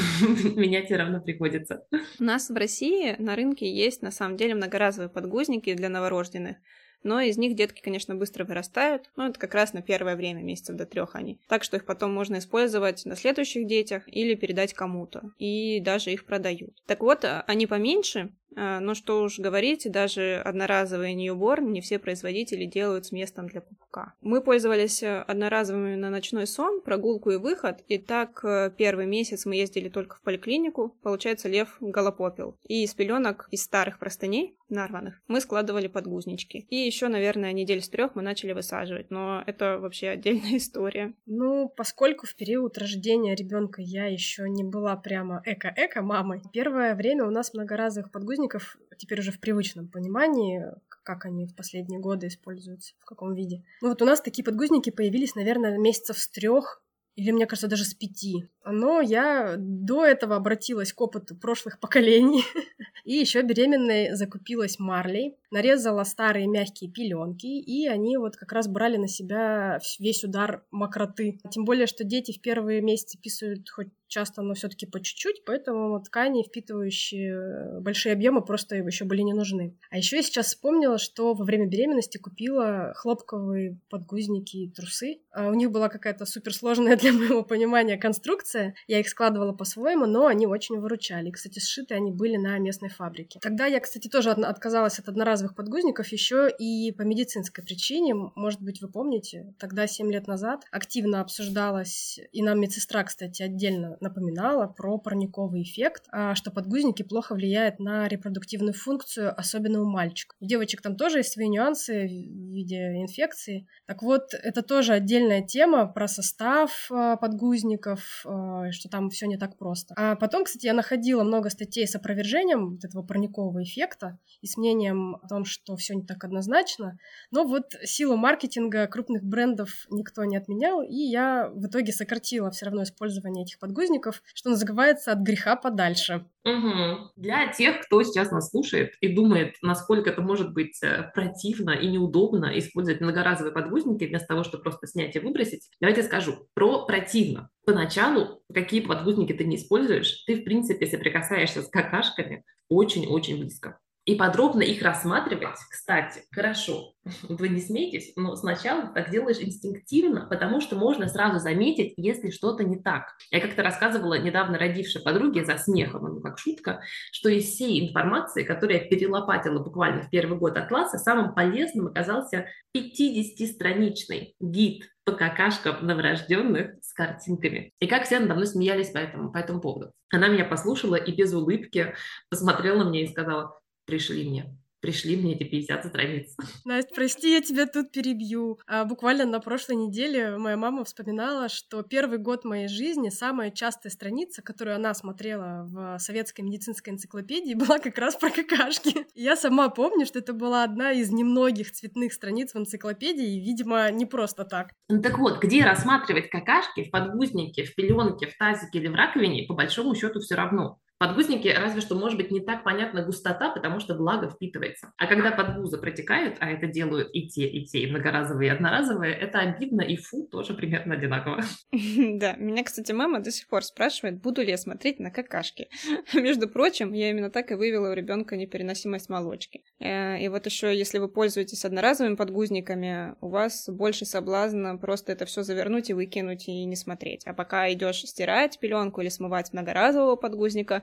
менять 0.57 0.87
все 0.87 0.97
равно 0.97 1.21
приходится. 1.21 1.85
У 2.19 2.25
нас 2.25 2.49
в 2.49 2.55
России 2.55 3.17
на 3.19 3.35
рынке 3.35 3.71
есть, 3.71 4.03
на 4.03 4.11
самом 4.11 4.37
деле, 4.37 4.55
многоразовые 4.55 5.11
подгузники 5.11 5.75
для 5.75 5.89
новорожденных, 5.89 6.57
но 7.03 7.21
из 7.21 7.39
них 7.39 7.55
детки, 7.55 7.81
конечно, 7.81 8.15
быстро 8.15 8.45
вырастают. 8.45 9.11
Ну, 9.17 9.29
это 9.29 9.39
как 9.39 9.55
раз 9.55 9.73
на 9.73 9.83
первое 9.83 10.17
время, 10.17 10.43
месяцев 10.43 10.77
до 10.77 10.87
трех 10.87 11.15
они. 11.15 11.39
Так 11.49 11.65
что 11.65 11.77
их 11.77 11.85
потом 11.85 12.13
можно 12.13 12.39
использовать 12.39 13.05
на 13.05 13.17
следующих 13.17 13.67
детях 13.67 14.03
или 14.07 14.35
передать 14.35 14.75
кому-то. 14.75 15.31
И 15.39 15.81
даже 15.81 16.13
их 16.13 16.25
продают. 16.25 16.83
Так 16.87 17.01
вот, 17.01 17.25
они 17.47 17.67
поменьше, 17.67 18.31
а, 18.48 18.48
но 18.55 18.95
что 18.95 19.23
уж 19.23 19.39
говорить, 19.39 19.91
даже 19.91 20.43
одноразовые 20.45 21.15
ньюборн 21.15 21.73
не 21.73 21.81
все 21.81 21.99
производители 21.99 22.65
делают 22.65 23.07
с 23.07 23.13
местом 23.13 23.47
для 23.49 23.61
пупка. 23.61 24.15
Мы 24.21 24.41
пользовались 24.41 25.03
э, 25.03 25.21
одноразовыми 25.21 25.95
на 25.95 26.11
ночной 26.11 26.47
сон, 26.47 26.81
прогулку 26.81 27.31
и 27.31 27.37
выход, 27.37 27.85
и 27.89 27.99
так 27.99 28.41
э, 28.45 28.71
первый 28.77 29.07
месяц 29.07 29.47
мы 29.47 29.57
ездили 29.57 29.89
только 29.89 30.17
в 30.17 30.23
поликлинику, 30.23 30.97
получается, 31.03 31.49
лев 31.49 31.77
голопопил. 31.81 32.57
И 32.67 32.85
из 32.85 32.95
пеленок, 32.95 33.49
из 33.51 33.63
старых 33.63 33.99
простыней, 33.99 34.57
нарваных, 34.69 35.21
мы 35.29 35.41
складывали 35.41 35.87
подгузнички. 35.87 36.67
И 36.69 36.77
еще, 36.77 37.09
наверное, 37.09 37.53
недель 37.53 37.83
с 37.83 37.89
трех 37.89 38.15
мы 38.15 38.23
начали 38.23 38.53
высаживать, 38.53 39.11
но 39.11 39.43
это 39.47 39.79
вообще 39.79 40.09
отдельная 40.09 40.57
история. 40.57 41.15
Ну, 41.27 41.69
поскольку 41.69 42.27
в 42.27 42.35
период 42.35 42.77
рождения 42.79 43.35
ребенка 43.35 43.83
я 43.83 44.07
еще 44.07 44.49
не 44.49 44.65
была 44.65 44.97
прямо 44.97 45.43
эко-эко 45.45 46.03
мамой, 46.03 46.43
первое 46.53 46.95
время 46.95 47.25
у 47.25 47.31
нас 47.31 47.55
многоразовых 47.55 48.11
подгузников 48.11 48.38
подгузников 48.39 48.79
теперь 48.97 49.21
уже 49.21 49.31
в 49.31 49.41
привычном 49.41 49.89
понимании, 49.89 50.65
как 51.03 51.25
они 51.25 51.47
в 51.47 51.55
последние 51.55 52.01
годы 52.01 52.29
используются, 52.29 52.95
в 53.01 53.05
каком 53.05 53.35
виде. 53.35 53.63
Ну 53.83 53.89
вот 53.89 54.03
у 54.03 54.05
нас 54.05 54.21
такие 54.21 54.45
подгузники 54.45 54.91
появились, 54.91 55.35
наверное, 55.35 55.79
месяцев 55.79 56.19
с 56.19 56.29
трех 56.29 56.83
или, 57.15 57.33
мне 57.33 57.47
кажется, 57.47 57.69
даже 57.69 57.85
с 57.85 57.95
пяти. 57.95 58.49
Но 58.65 59.01
я 59.01 59.57
до 59.59 60.05
этого 60.05 60.37
обратилась 60.37 60.93
к 60.93 61.01
опыту 61.01 61.37
прошлых 61.37 61.81
поколений. 61.81 62.45
И 63.05 63.15
еще 63.15 63.43
беременной 63.43 64.15
закупилась 64.15 64.79
марлей, 64.79 65.37
нарезала 65.51 66.05
старые 66.05 66.47
мягкие 66.47 66.91
пеленки, 66.91 67.47
и 67.47 67.87
они 67.87 68.17
вот 68.17 68.37
как 68.37 68.53
раз 68.53 68.69
брали 68.69 68.97
на 68.97 69.09
себя 69.09 69.79
весь 69.99 70.25
удар 70.25 70.65
мокроты. 70.71 71.39
Тем 71.51 71.65
более, 71.65 71.87
что 71.87 72.05
дети 72.05 72.33
в 72.33 72.41
первые 72.41 72.81
месяцы 72.81 73.19
писают 73.19 73.69
хоть 73.71 73.89
часто, 74.09 74.43
но 74.43 74.55
все-таки 74.55 74.87
по 74.87 75.01
чуть-чуть, 75.01 75.45
поэтому 75.45 76.01
ткани, 76.01 76.43
впитывающие 76.43 77.35
э, 77.35 77.81
большие 77.81 78.15
объемы, 78.15 78.43
просто 78.43 78.77
еще 78.77 79.05
были 79.05 79.21
не 79.21 79.35
нужны. 79.35 79.77
А 79.91 79.99
еще 79.99 80.17
я 80.17 80.23
сейчас 80.23 80.47
вспомнила, 80.47 80.99
что 80.99 81.35
во 81.35 81.45
время 81.45 81.67
беременности 81.67 82.19
купила 82.19 82.93
хлопковые 82.97 83.79
подгузники 83.91 84.57
и 84.57 84.71
трусы. 84.71 85.21
А 85.31 85.49
у 85.49 85.55
них 85.55 85.71
была 85.71 85.89
какая-то 85.89 86.25
суперсложная 86.25 86.97
для 86.97 87.13
моего 87.13 87.45
понимания 87.45 87.97
конструкция. 87.97 88.75
Я 88.87 88.99
их 88.99 89.09
складывала 89.09 89.53
по-своему, 89.53 90.07
но 90.07 90.27
они 90.27 90.47
очень 90.47 90.81
выручали. 90.81 91.31
Кстати, 91.31 91.59
сшиты 91.59 91.95
они 91.95 92.11
были 92.11 92.37
на 92.37 92.59
местной 92.59 92.89
фабрике. 92.89 93.39
Тогда 93.41 93.67
я, 93.67 93.79
кстати, 93.81 94.09
тоже 94.09 94.31
отказалась 94.31 94.99
от 94.99 95.09
одноразовых 95.39 95.55
подгузников 95.55 96.09
еще 96.09 96.49
и 96.51 96.93
по 96.93 97.03
медицинской 97.03 97.65
причине. 97.65 98.15
Может 98.35 98.61
быть, 98.61 98.81
вы 98.81 98.89
помните, 98.89 99.55
тогда, 99.59 99.87
7 99.87 100.11
лет 100.11 100.27
назад, 100.27 100.65
активно 100.71 101.21
обсуждалось, 101.21 102.21
и 102.33 102.43
нам 102.43 102.61
медсестра, 102.61 103.05
кстати, 103.05 103.43
отдельно 103.43 103.97
напоминала 104.01 104.67
про 104.67 104.99
парниковый 104.99 105.63
эффект, 105.63 106.05
а, 106.11 106.35
что 106.35 106.51
подгузники 106.51 107.03
плохо 107.03 107.35
влияют 107.35 107.79
на 107.79 108.09
репродуктивную 108.09 108.75
функцию, 108.75 109.39
особенно 109.39 109.81
у 109.83 109.85
мальчиков. 109.85 110.37
У 110.41 110.47
девочек 110.47 110.83
там 110.83 110.97
тоже 110.97 111.19
есть 111.19 111.33
свои 111.33 111.49
нюансы 111.49 112.07
в 112.07 112.53
виде 112.53 113.01
инфекции. 113.01 113.67
Так 113.87 114.03
вот, 114.03 114.35
это 114.35 114.63
тоже 114.63 114.93
отдельная 114.93 115.43
тема 115.43 115.87
про 115.87 116.09
состав 116.09 116.89
а, 116.91 117.17
подгузников, 117.17 118.25
а, 118.27 118.71
что 118.73 118.89
там 118.89 119.11
все 119.11 119.27
не 119.27 119.37
так 119.37 119.57
просто. 119.57 119.95
А 119.97 120.17
потом, 120.17 120.45
кстати, 120.45 120.67
я 120.67 120.75
находила 120.75 121.23
много 121.23 121.51
статей 121.51 121.87
с 121.87 121.95
опровержением 121.95 122.79
этого 122.83 123.03
парникового 123.03 123.63
эффекта 123.63 124.19
и 124.41 124.47
с 124.47 124.57
мнением 124.57 125.19
том, 125.29 125.45
что 125.45 125.77
все 125.77 125.95
не 125.95 126.05
так 126.05 126.25
однозначно. 126.25 126.99
Но 127.31 127.45
вот 127.45 127.75
силу 127.85 128.17
маркетинга 128.17 128.87
крупных 128.87 129.23
брендов 129.23 129.87
никто 129.91 130.25
не 130.25 130.37
отменял, 130.37 130.83
и 130.83 130.97
я 130.97 131.51
в 131.55 131.67
итоге 131.67 131.93
сократила 131.93 132.51
все 132.51 132.67
равно 132.67 132.83
использование 132.83 133.45
этих 133.45 133.59
подгузников, 133.59 134.23
что 134.35 134.51
называется, 134.51 135.13
от 135.13 135.21
греха 135.21 135.57
подальше. 135.57 136.25
Угу. 136.45 137.13
Для 137.17 137.53
тех, 137.53 137.81
кто 137.85 138.03
сейчас 138.03 138.31
нас 138.31 138.51
слушает 138.51 138.95
и 139.01 139.09
думает, 139.09 139.57
насколько 139.63 140.11
это 140.11 140.23
может 140.23 140.53
быть 140.53 140.83
э, 140.83 141.11
противно 141.15 141.73
и 141.73 141.89
неудобно 141.89 142.59
использовать 142.59 143.01
многоразовые 143.01 143.53
подгузники 143.53 144.05
вместо 144.05 144.29
того, 144.29 144.45
чтобы 144.45 144.63
просто 144.63 144.87
снять 144.87 145.15
и 145.17 145.19
выбросить, 145.19 145.69
давайте 145.81 146.03
скажу 146.03 146.49
про 146.55 146.87
противно. 146.87 147.51
Поначалу, 147.67 148.43
какие 148.53 148.81
подгузники 148.81 149.33
ты 149.33 149.45
не 149.45 149.57
используешь, 149.57 150.25
ты, 150.27 150.37
в 150.37 150.45
принципе, 150.45 150.87
соприкасаешься 150.87 151.63
с 151.63 151.69
какашками 151.69 152.45
очень-очень 152.71 153.39
близко 153.39 153.79
и 154.09 154.15
подробно 154.15 154.63
их 154.63 154.81
рассматривать, 154.81 155.59
кстати, 155.71 156.23
хорошо, 156.33 156.95
вы 157.29 157.51
не 157.51 157.61
смейтесь, 157.61 158.15
но 158.17 158.37
сначала 158.37 158.87
так 158.87 159.11
делаешь 159.11 159.37
инстинктивно, 159.39 160.27
потому 160.31 160.63
что 160.63 160.77
можно 160.77 161.09
сразу 161.09 161.41
заметить, 161.41 161.93
если 161.99 162.31
что-то 162.31 162.65
не 162.65 162.79
так. 162.79 163.19
Я 163.31 163.41
как-то 163.41 163.63
рассказывала 163.63 164.19
недавно 164.19 164.59
родившей 164.59 165.03
подруге 165.03 165.45
за 165.45 165.59
смехом, 165.59 166.05
ну 166.05 166.21
как 166.23 166.39
шутка, 166.39 166.81
что 167.13 167.29
из 167.29 167.45
всей 167.51 167.87
информации, 167.87 168.45
которую 168.45 168.79
я 168.79 168.89
перелопатила 168.89 169.63
буквально 169.63 170.01
в 170.01 170.09
первый 170.09 170.39
год 170.39 170.57
от 170.57 170.71
класса, 170.71 170.97
самым 170.97 171.35
полезным 171.35 171.89
оказался 171.89 172.47
50-страничный 172.75 174.37
гид 174.41 174.85
по 175.05 175.13
какашкам 175.13 175.87
новорожденных 175.87 176.83
с 176.83 176.95
картинками. 176.95 177.73
И 177.79 177.87
как 177.87 178.05
все 178.05 178.21
надо 178.21 178.35
мной 178.35 178.47
смеялись 178.47 178.89
по 178.89 178.99
этому, 178.99 179.31
по 179.31 179.37
этому 179.37 179.61
поводу. 179.61 179.93
Она 180.11 180.29
меня 180.29 180.47
послушала 180.47 180.97
и 180.97 181.13
без 181.13 181.35
улыбки 181.35 181.95
посмотрела 182.31 182.85
мне 182.85 183.05
и 183.05 183.09
сказала, 183.09 183.59
пришли 183.89 184.29
мне. 184.29 184.45
пришли 184.81 185.17
мне 185.17 185.35
эти 185.35 185.43
50 185.43 185.87
страниц. 185.87 186.37
Настя, 186.65 186.95
прости, 186.95 187.33
я 187.33 187.41
тебя 187.41 187.67
тут 187.67 187.91
перебью. 187.91 188.59
А, 188.67 188.85
буквально 188.85 189.25
на 189.25 189.41
прошлой 189.41 189.75
неделе 189.75 190.37
моя 190.37 190.57
мама 190.57 190.85
вспоминала, 190.85 191.49
что 191.49 191.83
первый 191.83 192.19
год 192.19 192.45
моей 192.45 192.69
жизни 192.69 193.09
самая 193.09 193.51
частая 193.51 193.91
страница, 193.91 194.43
которую 194.43 194.77
она 194.77 194.95
смотрела 194.95 195.65
в 195.65 195.99
советской 195.99 196.43
медицинской 196.43 196.93
энциклопедии, 196.93 197.55
была 197.67 197.79
как 197.79 197.99
раз 197.99 198.15
про 198.15 198.31
какашки. 198.31 199.07
я 199.15 199.37
сама 199.37 199.69
помню, 199.71 200.07
что 200.07 200.21
это 200.21 200.33
была 200.33 200.63
одна 200.63 200.93
из 200.93 201.11
немногих 201.11 201.73
цветных 201.73 202.13
страниц 202.13 202.53
в 202.53 202.59
энциклопедии, 202.59 203.37
и, 203.37 203.41
видимо, 203.41 203.91
не 203.91 204.07
просто 204.07 204.45
так. 204.45 204.69
Ну 204.91 205.03
так 205.03 205.19
вот, 205.19 205.43
где 205.43 205.65
рассматривать 205.65 206.31
какашки 206.31 206.85
в 206.85 206.91
подгузнике, 206.91 207.65
в 207.65 207.75
пеленке, 207.75 208.29
в 208.29 208.37
тазике 208.37 208.79
или 208.79 208.89
в 208.89 208.95
раковине, 208.95 209.47
по 209.49 209.55
большому 209.55 209.95
счету 209.95 210.21
все 210.21 210.35
равно. 210.37 210.79
Подгузники 210.99 211.49
разве 211.49 211.81
что 211.81 211.95
может 211.95 212.17
быть 212.17 212.31
не 212.31 212.41
так 212.41 212.65
понятна 212.65 213.05
густота, 213.05 213.51
потому 213.51 213.81
что 213.81 213.95
влага 213.95 214.29
впитывается. 214.29 214.93
А 214.97 215.07
когда 215.07 215.31
подгузы 215.31 215.79
протекают, 215.79 216.37
а 216.41 216.51
это 216.51 216.67
делают 216.67 217.11
и 217.13 217.29
те, 217.29 217.49
и 217.49 217.65
те, 217.65 217.81
и 217.81 217.91
многоразовые, 217.91 218.49
и 218.49 218.55
одноразовые, 218.55 219.15
это 219.15 219.39
обидно, 219.39 219.83
и 219.83 219.97
фу 219.97 220.27
тоже 220.31 220.55
примерно 220.55 220.95
одинаково. 220.95 221.43
Да, 222.19 222.35
меня, 222.37 222.65
кстати, 222.65 222.93
мама 222.93 223.21
до 223.21 223.31
сих 223.31 223.49
пор 223.49 223.63
спрашивает, 223.63 224.21
буду 224.21 224.43
ли 224.43 224.51
я 224.51 224.57
смотреть 224.59 224.99
на 224.99 225.11
какашки. 225.11 225.69
Между 226.15 226.49
прочим, 226.49 226.93
я 226.93 227.11
именно 227.11 227.31
так 227.31 227.51
и 227.51 227.55
вывела 227.55 227.91
у 227.91 227.95
ребенка 227.95 228.37
непереносимость 228.37 229.09
молочки. 229.09 229.63
Э, 229.79 230.19
и 230.21 230.29
вот 230.29 230.47
еще, 230.47 230.77
если 230.77 230.99
вы 230.99 231.09
пользуетесь 231.09 231.65
одноразовыми 231.65 232.17
подгузниками, 232.17 233.15
у 233.21 233.29
вас 233.29 233.69
больше 233.69 234.05
соблазна 234.05 234.77
просто 234.77 235.13
это 235.13 235.27
все 235.27 235.43
завернуть 235.43 235.91
и 235.91 235.95
выкинуть 235.95 236.49
и 236.49 236.65
не 236.65 236.77
смотреть. 236.77 237.27
А 237.27 237.35
пока 237.35 237.73
идешь 237.73 238.03
стирать 238.03 238.59
пеленку 238.59 239.01
или 239.01 239.09
смывать 239.09 239.53
многоразового 239.53 240.17
подгузника, 240.17 240.83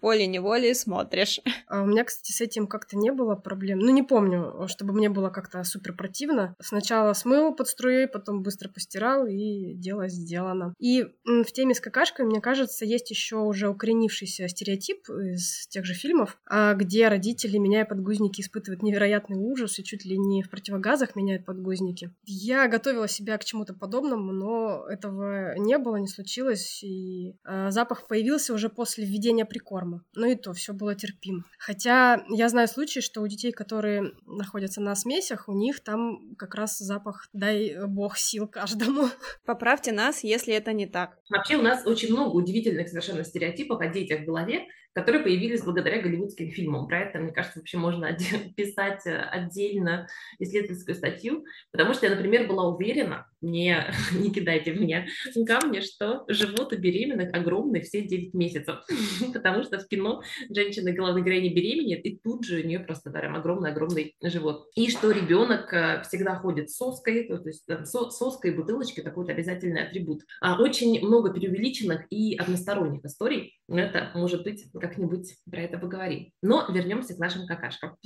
волей-неволей 0.00 0.74
смотришь. 0.74 1.40
А 1.66 1.82
у 1.82 1.86
меня, 1.86 2.02
кстати, 2.02 2.32
с 2.32 2.40
этим 2.40 2.66
как-то 2.66 2.96
не 2.96 3.12
было 3.12 3.36
проблем. 3.36 3.78
Ну, 3.78 3.92
не 3.92 4.02
помню, 4.02 4.66
чтобы 4.66 4.92
мне 4.92 5.08
было 5.08 5.30
как-то 5.30 5.62
супер 5.62 5.92
противно. 5.92 6.56
Сначала 6.60 7.12
смыл 7.12 7.54
под 7.54 7.68
струей, 7.68 8.08
потом 8.08 8.42
быстро 8.42 8.68
постирал, 8.68 9.26
и 9.26 9.74
дело 9.74 10.08
сделано. 10.08 10.74
И 10.80 11.04
в 11.24 11.52
теме 11.52 11.74
с 11.74 11.80
какашкой, 11.80 12.26
мне 12.26 12.40
кажется, 12.40 12.84
есть 12.84 13.08
еще 13.10 13.36
уже 13.36 13.68
укоренившийся 13.68 14.48
стереотип 14.48 15.08
из 15.10 15.68
тех 15.68 15.84
же 15.84 15.94
фильмов, 15.94 16.40
а, 16.44 16.74
где 16.74 17.06
родители, 17.06 17.56
меняя 17.58 17.84
подгузники, 17.84 18.40
испытывают 18.40 18.82
невероятный 18.82 19.36
ужас 19.36 19.78
и 19.78 19.84
чуть 19.84 20.04
ли 20.04 20.18
не 20.18 20.42
в 20.42 20.50
противогазах 20.50 21.14
меняют 21.14 21.44
подгузники. 21.44 22.10
Я 22.24 22.66
готовила 22.66 23.06
себя 23.06 23.38
к 23.38 23.44
чему-то 23.44 23.74
подобному, 23.74 24.32
но 24.32 24.86
этого 24.88 25.54
не 25.56 25.78
было, 25.78 25.96
не 25.96 26.08
случилось, 26.08 26.82
и 26.82 27.36
э, 27.44 27.70
запах 27.70 28.08
появился 28.08 28.54
уже 28.54 28.68
после 28.68 29.04
введения 29.04 29.44
прикорма 29.44 29.89
норма. 29.90 30.04
Но 30.14 30.26
и 30.26 30.34
то, 30.34 30.52
все 30.52 30.72
было 30.72 30.94
терпимо. 30.94 31.44
Хотя 31.58 32.24
я 32.28 32.48
знаю 32.48 32.68
случаи, 32.68 33.00
что 33.00 33.20
у 33.20 33.26
детей, 33.26 33.52
которые 33.52 34.12
находятся 34.26 34.80
на 34.80 34.94
смесях, 34.94 35.48
у 35.48 35.52
них 35.52 35.80
там 35.80 36.34
как 36.36 36.54
раз 36.54 36.78
запах 36.78 37.28
«дай 37.32 37.76
бог 37.86 38.16
сил 38.16 38.46
каждому». 38.48 39.08
Поправьте 39.44 39.92
нас, 39.92 40.24
если 40.24 40.54
это 40.54 40.72
не 40.72 40.86
так. 40.86 41.18
Вообще 41.28 41.56
у 41.56 41.62
нас 41.62 41.86
очень 41.86 42.10
много 42.10 42.30
удивительных 42.36 42.88
совершенно 42.88 43.24
стереотипов 43.24 43.80
о 43.80 43.86
детях 43.86 44.20
в 44.20 44.24
голове, 44.24 44.66
которые 44.94 45.22
появились 45.22 45.62
благодаря 45.62 46.02
голливудским 46.02 46.50
фильмам. 46.50 46.86
Про 46.86 47.00
это, 47.00 47.18
мне 47.18 47.32
кажется, 47.32 47.60
вообще 47.60 47.78
можно 47.78 48.16
писать 48.56 49.06
э, 49.06 49.16
отдельно 49.16 50.08
исследовательскую 50.38 50.94
статью, 50.94 51.44
потому 51.72 51.94
что 51.94 52.06
я, 52.06 52.14
например, 52.14 52.46
была 52.48 52.68
уверена, 52.68 53.26
не, 53.40 53.76
не 54.12 54.30
кидайте 54.30 54.72
в 54.72 54.80
меня 54.80 55.06
камни, 55.46 55.80
что 55.80 56.24
живот 56.28 56.72
у 56.72 56.76
беременных 56.76 57.34
огромный 57.34 57.80
все 57.80 58.02
9 58.02 58.34
месяцев, 58.34 58.80
потому 59.32 59.62
что 59.62 59.78
в 59.78 59.86
кино 59.86 60.22
женщина 60.50 60.92
главной 60.92 61.22
героини 61.22 61.48
беременеет, 61.54 62.04
и 62.04 62.18
тут 62.22 62.44
же 62.44 62.62
у 62.62 62.66
нее 62.66 62.80
просто 62.80 63.10
прям 63.10 63.36
огромный-огромный 63.36 64.16
живот. 64.22 64.68
И 64.74 64.90
что 64.90 65.10
ребенок 65.10 65.72
э, 65.72 66.02
всегда 66.02 66.36
ходит 66.36 66.70
с 66.70 66.76
соской, 66.76 67.28
то 67.28 67.40
есть 67.46 67.64
соска 67.84 68.48
и 68.48 68.50
бутылочка, 68.50 69.02
такой 69.02 69.24
вот 69.24 69.30
обязательный 69.30 69.84
атрибут. 69.84 70.22
А 70.40 70.60
очень 70.60 71.04
много 71.04 71.32
преувеличенных 71.32 72.06
и 72.10 72.36
односторонних 72.36 73.04
историй, 73.04 73.58
это 73.68 74.10
может 74.14 74.42
быть 74.42 74.64
как-нибудь 74.80 75.36
про 75.50 75.62
это 75.62 75.78
поговорим. 75.78 76.32
Но 76.42 76.66
вернемся 76.72 77.14
к 77.14 77.18
нашим 77.18 77.46
какашкам. 77.46 77.96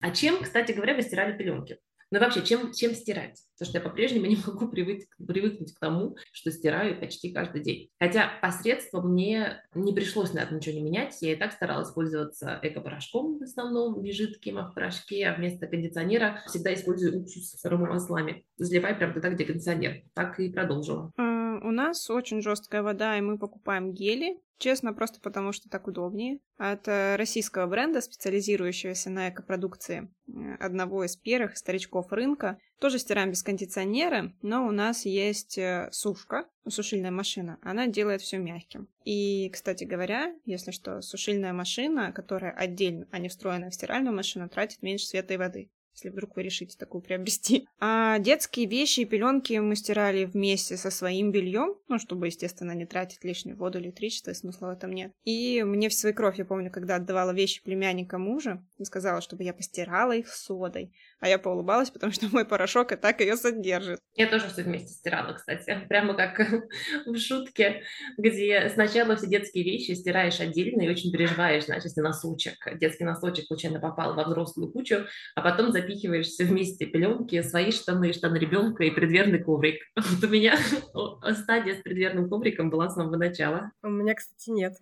А 0.00 0.10
чем, 0.10 0.42
кстати 0.42 0.72
говоря, 0.72 0.94
вы 0.94 1.02
стирали 1.02 1.36
пеленки? 1.36 1.78
Ну 2.12 2.20
вообще, 2.20 2.42
чем, 2.42 2.72
чем 2.72 2.94
стирать? 2.94 3.40
Потому 3.58 3.70
что 3.70 3.78
я 3.78 3.84
по-прежнему 3.84 4.26
не 4.26 4.36
могу 4.46 4.68
привык, 4.68 5.04
привыкнуть 5.26 5.72
к 5.72 5.80
тому, 5.80 6.14
что 6.30 6.50
стираю 6.52 7.00
почти 7.00 7.32
каждый 7.32 7.62
день. 7.62 7.88
Хотя 7.98 8.30
посредством 8.42 9.12
мне 9.12 9.62
не 9.74 9.94
пришлось 9.94 10.34
на 10.34 10.40
это 10.40 10.54
ничего 10.54 10.74
не 10.74 10.82
менять. 10.82 11.16
Я 11.22 11.32
и 11.32 11.36
так 11.36 11.52
старалась 11.52 11.90
пользоваться 11.90 12.60
эко-порошком 12.62 13.38
в 13.38 13.42
основном, 13.42 14.02
не 14.02 14.12
жидким, 14.12 14.58
а 14.58 14.70
в 14.70 14.74
порошке, 14.74 15.26
а 15.26 15.34
вместо 15.34 15.66
кондиционера 15.66 16.42
всегда 16.48 16.74
использую 16.74 17.18
уксус 17.18 17.52
с 17.52 17.64
аромамаслами. 17.64 18.44
Заливай 18.58 18.94
прям 18.94 19.14
туда, 19.14 19.30
где 19.30 19.46
кондиционер. 19.46 20.02
Так 20.12 20.38
и 20.38 20.52
продолжила. 20.52 21.12
У 21.60 21.70
нас 21.70 22.08
очень 22.10 22.40
жесткая 22.40 22.82
вода, 22.82 23.18
и 23.18 23.20
мы 23.20 23.38
покупаем 23.38 23.92
гели 23.92 24.40
Честно, 24.62 24.92
просто 24.92 25.20
потому 25.20 25.50
что 25.50 25.68
так 25.68 25.88
удобнее. 25.88 26.38
От 26.56 26.86
российского 26.86 27.66
бренда, 27.66 28.00
специализирующегося 28.00 29.10
на 29.10 29.28
экопродукции, 29.30 30.08
одного 30.60 31.02
из 31.02 31.16
первых 31.16 31.56
старичков 31.56 32.12
рынка. 32.12 32.60
Тоже 32.78 33.00
стираем 33.00 33.30
без 33.30 33.42
кондиционера, 33.42 34.32
но 34.40 34.64
у 34.64 34.70
нас 34.70 35.04
есть 35.04 35.58
э, 35.58 35.88
сушка, 35.90 36.46
сушильная 36.68 37.10
машина. 37.10 37.58
Она 37.60 37.88
делает 37.88 38.22
все 38.22 38.38
мягким. 38.38 38.86
И, 39.04 39.50
кстати 39.50 39.82
говоря, 39.82 40.32
если 40.44 40.70
что, 40.70 41.02
сушильная 41.02 41.52
машина, 41.52 42.12
которая 42.12 42.52
отдельно, 42.52 43.08
а 43.10 43.18
не 43.18 43.28
встроенная 43.28 43.70
в 43.70 43.74
стиральную 43.74 44.14
машину, 44.14 44.48
тратит 44.48 44.80
меньше 44.82 45.06
света 45.06 45.34
и 45.34 45.38
воды 45.38 45.70
если 45.94 46.08
вдруг 46.08 46.36
вы 46.36 46.42
решите 46.42 46.76
такую 46.78 47.02
приобрести. 47.02 47.66
А 47.78 48.18
детские 48.18 48.66
вещи 48.66 49.00
и 49.00 49.04
пеленки 49.04 49.54
мы 49.54 49.76
стирали 49.76 50.24
вместе 50.24 50.76
со 50.76 50.90
своим 50.90 51.32
бельем, 51.32 51.76
ну, 51.88 51.98
чтобы, 51.98 52.26
естественно, 52.26 52.72
не 52.72 52.86
тратить 52.86 53.24
лишнюю 53.24 53.56
воду, 53.56 53.78
электричество, 53.78 54.30
и 54.30 54.34
смысла 54.34 54.68
в 54.68 54.70
этом 54.70 54.92
нет. 54.92 55.12
И 55.24 55.62
мне 55.62 55.88
в 55.88 55.94
свекровь, 55.94 56.38
я 56.38 56.44
помню, 56.44 56.70
когда 56.70 56.96
отдавала 56.96 57.32
вещи 57.32 57.62
племянника 57.62 58.18
мужа, 58.18 58.64
сказала, 58.82 59.20
чтобы 59.20 59.44
я 59.44 59.52
постирала 59.52 60.12
их 60.12 60.28
содой. 60.28 60.92
А 61.22 61.28
я 61.28 61.38
поулыбалась, 61.38 61.88
потому 61.88 62.12
что 62.12 62.26
мой 62.32 62.44
порошок 62.44 62.90
и 62.90 62.96
так 62.96 63.20
ее 63.20 63.36
содержит. 63.36 64.00
Я 64.16 64.26
тоже 64.26 64.48
все 64.48 64.64
вместе 64.64 64.88
стирала, 64.88 65.32
кстати. 65.34 65.86
Прямо 65.88 66.14
как 66.14 66.40
в 67.06 67.16
шутке, 67.16 67.84
где 68.18 68.68
сначала 68.74 69.14
все 69.14 69.28
детские 69.28 69.62
вещи 69.62 69.92
стираешь 69.92 70.40
отдельно 70.40 70.82
и 70.82 70.90
очень 70.90 71.12
переживаешь, 71.12 71.66
значит, 71.66 71.84
если 71.84 72.00
носочек, 72.00 72.56
детский 72.76 73.04
носочек 73.04 73.46
случайно 73.46 73.78
попал 73.78 74.16
во 74.16 74.24
взрослую 74.24 74.72
кучу, 74.72 75.06
а 75.36 75.42
потом 75.42 75.70
запихиваешь 75.70 76.26
все 76.26 76.44
вместе 76.44 76.86
пеленки, 76.86 77.40
свои 77.42 77.70
штаны, 77.70 78.12
штаны 78.12 78.38
ребенка 78.38 78.82
и 78.82 78.90
предверный 78.90 79.40
коврик. 79.40 79.80
Вот 79.94 80.24
у 80.24 80.28
меня 80.28 80.58
стадия 81.34 81.76
с 81.76 81.82
предверным 81.82 82.28
ковриком 82.28 82.68
была 82.68 82.88
с 82.88 82.94
самого 82.94 83.16
начала. 83.16 83.70
У 83.84 83.88
меня, 83.88 84.14
кстати, 84.14 84.50
нет. 84.50 84.74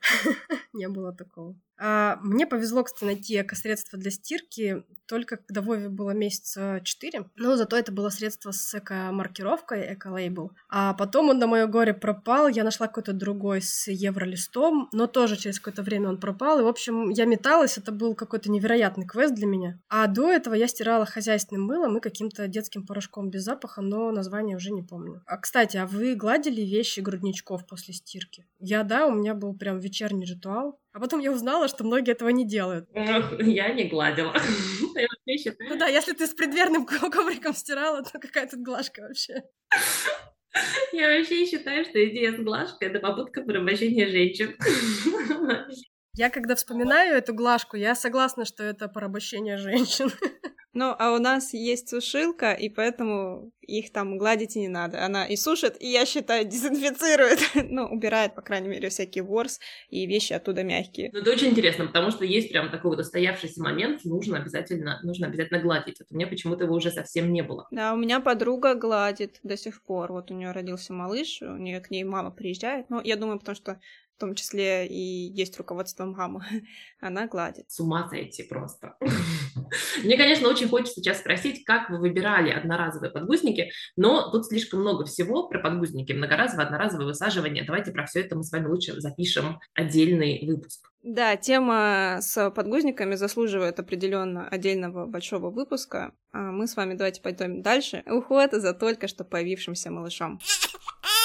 Не 0.72 0.88
было 0.88 1.14
такого. 1.14 1.54
А, 1.78 2.18
мне 2.22 2.46
повезло, 2.46 2.84
кстати, 2.84 3.04
найти 3.04 3.40
эко-средство 3.40 3.98
для 3.98 4.10
стирки 4.10 4.84
только 5.10 5.38
когда 5.38 5.60
Вове 5.60 5.88
было 5.88 6.12
месяца 6.30 6.80
4. 6.82 7.24
Но 7.36 7.56
зато 7.56 7.76
это 7.76 7.92
было 7.92 8.10
средство 8.10 8.52
с 8.52 8.74
эко-маркировкой, 8.74 9.94
эко-лейбл. 9.94 10.52
А 10.68 10.94
потом 10.94 11.30
он 11.30 11.38
на 11.38 11.46
мое 11.46 11.66
горе 11.66 11.92
пропал. 11.92 12.48
Я 12.48 12.64
нашла 12.64 12.86
какой-то 12.86 13.12
другой 13.12 13.60
с 13.60 13.88
евролистом, 13.90 14.88
но 14.92 15.06
тоже 15.06 15.36
через 15.36 15.58
какое-то 15.58 15.82
время 15.82 16.08
он 16.08 16.20
пропал. 16.20 16.60
И, 16.60 16.62
в 16.62 16.68
общем, 16.68 17.10
я 17.10 17.24
металась. 17.24 17.78
Это 17.78 17.90
был 17.92 18.14
какой-то 18.14 18.50
невероятный 18.50 19.06
квест 19.06 19.34
для 19.34 19.46
меня. 19.46 19.80
А 19.88 20.06
до 20.06 20.30
этого 20.30 20.54
я 20.54 20.68
стирала 20.68 21.04
хозяйственным 21.04 21.64
мылом 21.64 21.96
и 21.98 22.00
каким-то 22.00 22.46
детским 22.46 22.86
порошком 22.86 23.30
без 23.30 23.42
запаха, 23.42 23.82
но 23.82 24.12
название 24.12 24.56
уже 24.56 24.70
не 24.70 24.82
помню. 24.82 25.22
А, 25.26 25.36
кстати, 25.36 25.76
а 25.76 25.86
вы 25.86 26.14
гладили 26.14 26.60
вещи 26.62 27.00
грудничков 27.00 27.66
после 27.66 27.94
стирки? 27.94 28.46
Я, 28.60 28.84
да, 28.84 29.06
у 29.06 29.12
меня 29.12 29.34
был 29.34 29.54
прям 29.54 29.80
вечерний 29.80 30.26
ритуал. 30.26 30.78
А 30.92 30.98
потом 30.98 31.20
я 31.20 31.30
узнала, 31.30 31.68
что 31.68 31.84
многие 31.84 32.12
этого 32.12 32.30
не 32.30 32.44
делают. 32.46 32.88
Я 32.94 33.72
не 33.72 33.84
гладила. 33.84 34.34
Ну 35.60 35.78
да, 35.78 35.86
если 35.86 36.12
ты 36.12 36.26
с 36.26 36.34
предверным 36.34 36.84
ковриком 36.84 37.54
стирала, 37.54 38.02
то 38.02 38.18
какая 38.18 38.48
тут 38.48 38.60
глажка 38.60 39.02
вообще? 39.02 39.44
Я 40.92 41.16
вообще 41.16 41.46
считаю, 41.46 41.84
что 41.84 42.04
идея 42.04 42.32
с 42.32 42.40
глажкой— 42.40 42.88
это 42.90 42.98
попытка 42.98 43.42
порабощения 43.42 44.08
женщин. 44.08 44.56
Я 46.20 46.28
когда 46.28 46.54
вспоминаю 46.54 47.16
эту 47.16 47.32
глажку, 47.32 47.78
я 47.78 47.94
согласна, 47.94 48.44
что 48.44 48.62
это 48.62 48.88
порабощение 48.88 49.56
женщин. 49.56 50.10
Ну, 50.72 50.94
а 50.96 51.12
у 51.12 51.18
нас 51.18 51.52
есть 51.52 51.88
сушилка, 51.88 52.52
и 52.52 52.68
поэтому 52.68 53.50
их 53.60 53.92
там 53.92 54.18
гладить 54.18 54.54
и 54.56 54.60
не 54.60 54.68
надо. 54.68 55.04
Она 55.04 55.26
и 55.26 55.34
сушит, 55.34 55.76
и, 55.80 55.88
я 55.88 56.06
считаю, 56.06 56.44
дезинфицирует. 56.48 57.40
ну, 57.54 57.86
убирает, 57.86 58.36
по 58.36 58.42
крайней 58.42 58.68
мере, 58.68 58.88
всякий 58.88 59.20
ворс, 59.20 59.58
и 59.88 60.06
вещи 60.06 60.32
оттуда 60.32 60.62
мягкие. 60.62 61.10
Ну, 61.12 61.20
это 61.20 61.30
очень 61.30 61.48
интересно, 61.48 61.86
потому 61.86 62.12
что 62.12 62.24
есть 62.24 62.50
прям 62.50 62.70
такой 62.70 62.92
вот 62.92 63.00
устоявшийся 63.00 63.60
момент, 63.60 64.04
нужно 64.04 64.38
обязательно, 64.38 65.00
нужно 65.02 65.26
обязательно 65.26 65.60
гладить. 65.60 65.98
Вот 65.98 66.06
у 66.10 66.14
меня 66.14 66.28
почему-то 66.28 66.64
его 66.64 66.74
уже 66.76 66.92
совсем 66.92 67.32
не 67.32 67.42
было. 67.42 67.66
Да, 67.72 67.92
у 67.92 67.96
меня 67.96 68.20
подруга 68.20 68.74
гладит 68.74 69.40
до 69.42 69.56
сих 69.56 69.82
пор. 69.82 70.12
Вот 70.12 70.30
у 70.30 70.34
нее 70.34 70.52
родился 70.52 70.92
малыш, 70.92 71.42
у 71.42 71.56
нее 71.56 71.80
к 71.80 71.90
ней 71.90 72.04
мама 72.04 72.30
приезжает. 72.30 72.90
Ну, 72.90 73.00
я 73.02 73.16
думаю, 73.16 73.40
потому 73.40 73.56
что 73.56 73.80
в 74.20 74.26
том 74.28 74.34
числе 74.34 74.86
и 74.86 75.32
есть 75.32 75.56
руководство 75.56 76.04
мамы, 76.04 76.44
она 77.00 77.26
гладит. 77.26 77.70
С 77.70 77.80
ума 77.80 78.06
сойти 78.10 78.42
просто. 78.42 78.96
Мне, 80.04 80.18
конечно, 80.18 80.46
очень 80.46 80.68
хочется 80.68 80.96
сейчас 80.96 81.20
спросить, 81.20 81.64
как 81.64 81.88
вы 81.88 81.98
выбирали 81.98 82.50
одноразовые 82.50 83.10
подгузники, 83.10 83.70
но 83.96 84.30
тут 84.30 84.44
слишком 84.44 84.80
много 84.80 85.06
всего 85.06 85.48
про 85.48 85.58
подгузники, 85.58 86.12
многоразовое, 86.12 86.66
одноразовое 86.66 87.06
высаживание. 87.06 87.64
Давайте 87.64 87.92
про 87.92 88.04
все 88.04 88.20
это 88.20 88.36
мы 88.36 88.42
с 88.42 88.52
вами 88.52 88.66
лучше 88.66 89.00
запишем 89.00 89.58
отдельный 89.72 90.46
выпуск. 90.46 90.90
Да, 91.02 91.36
тема 91.36 92.18
с 92.20 92.50
подгузниками 92.50 93.14
заслуживает 93.14 93.80
определенно 93.80 94.46
отдельного 94.46 95.06
большого 95.06 95.48
выпуска. 95.48 96.12
А 96.32 96.52
мы 96.52 96.66
с 96.66 96.76
вами 96.76 96.92
давайте 96.92 97.22
пойдем 97.22 97.62
дальше. 97.62 98.02
Уход 98.06 98.52
за 98.52 98.74
только 98.74 99.08
что 99.08 99.24
появившимся 99.24 99.90
малышом. 99.90 100.40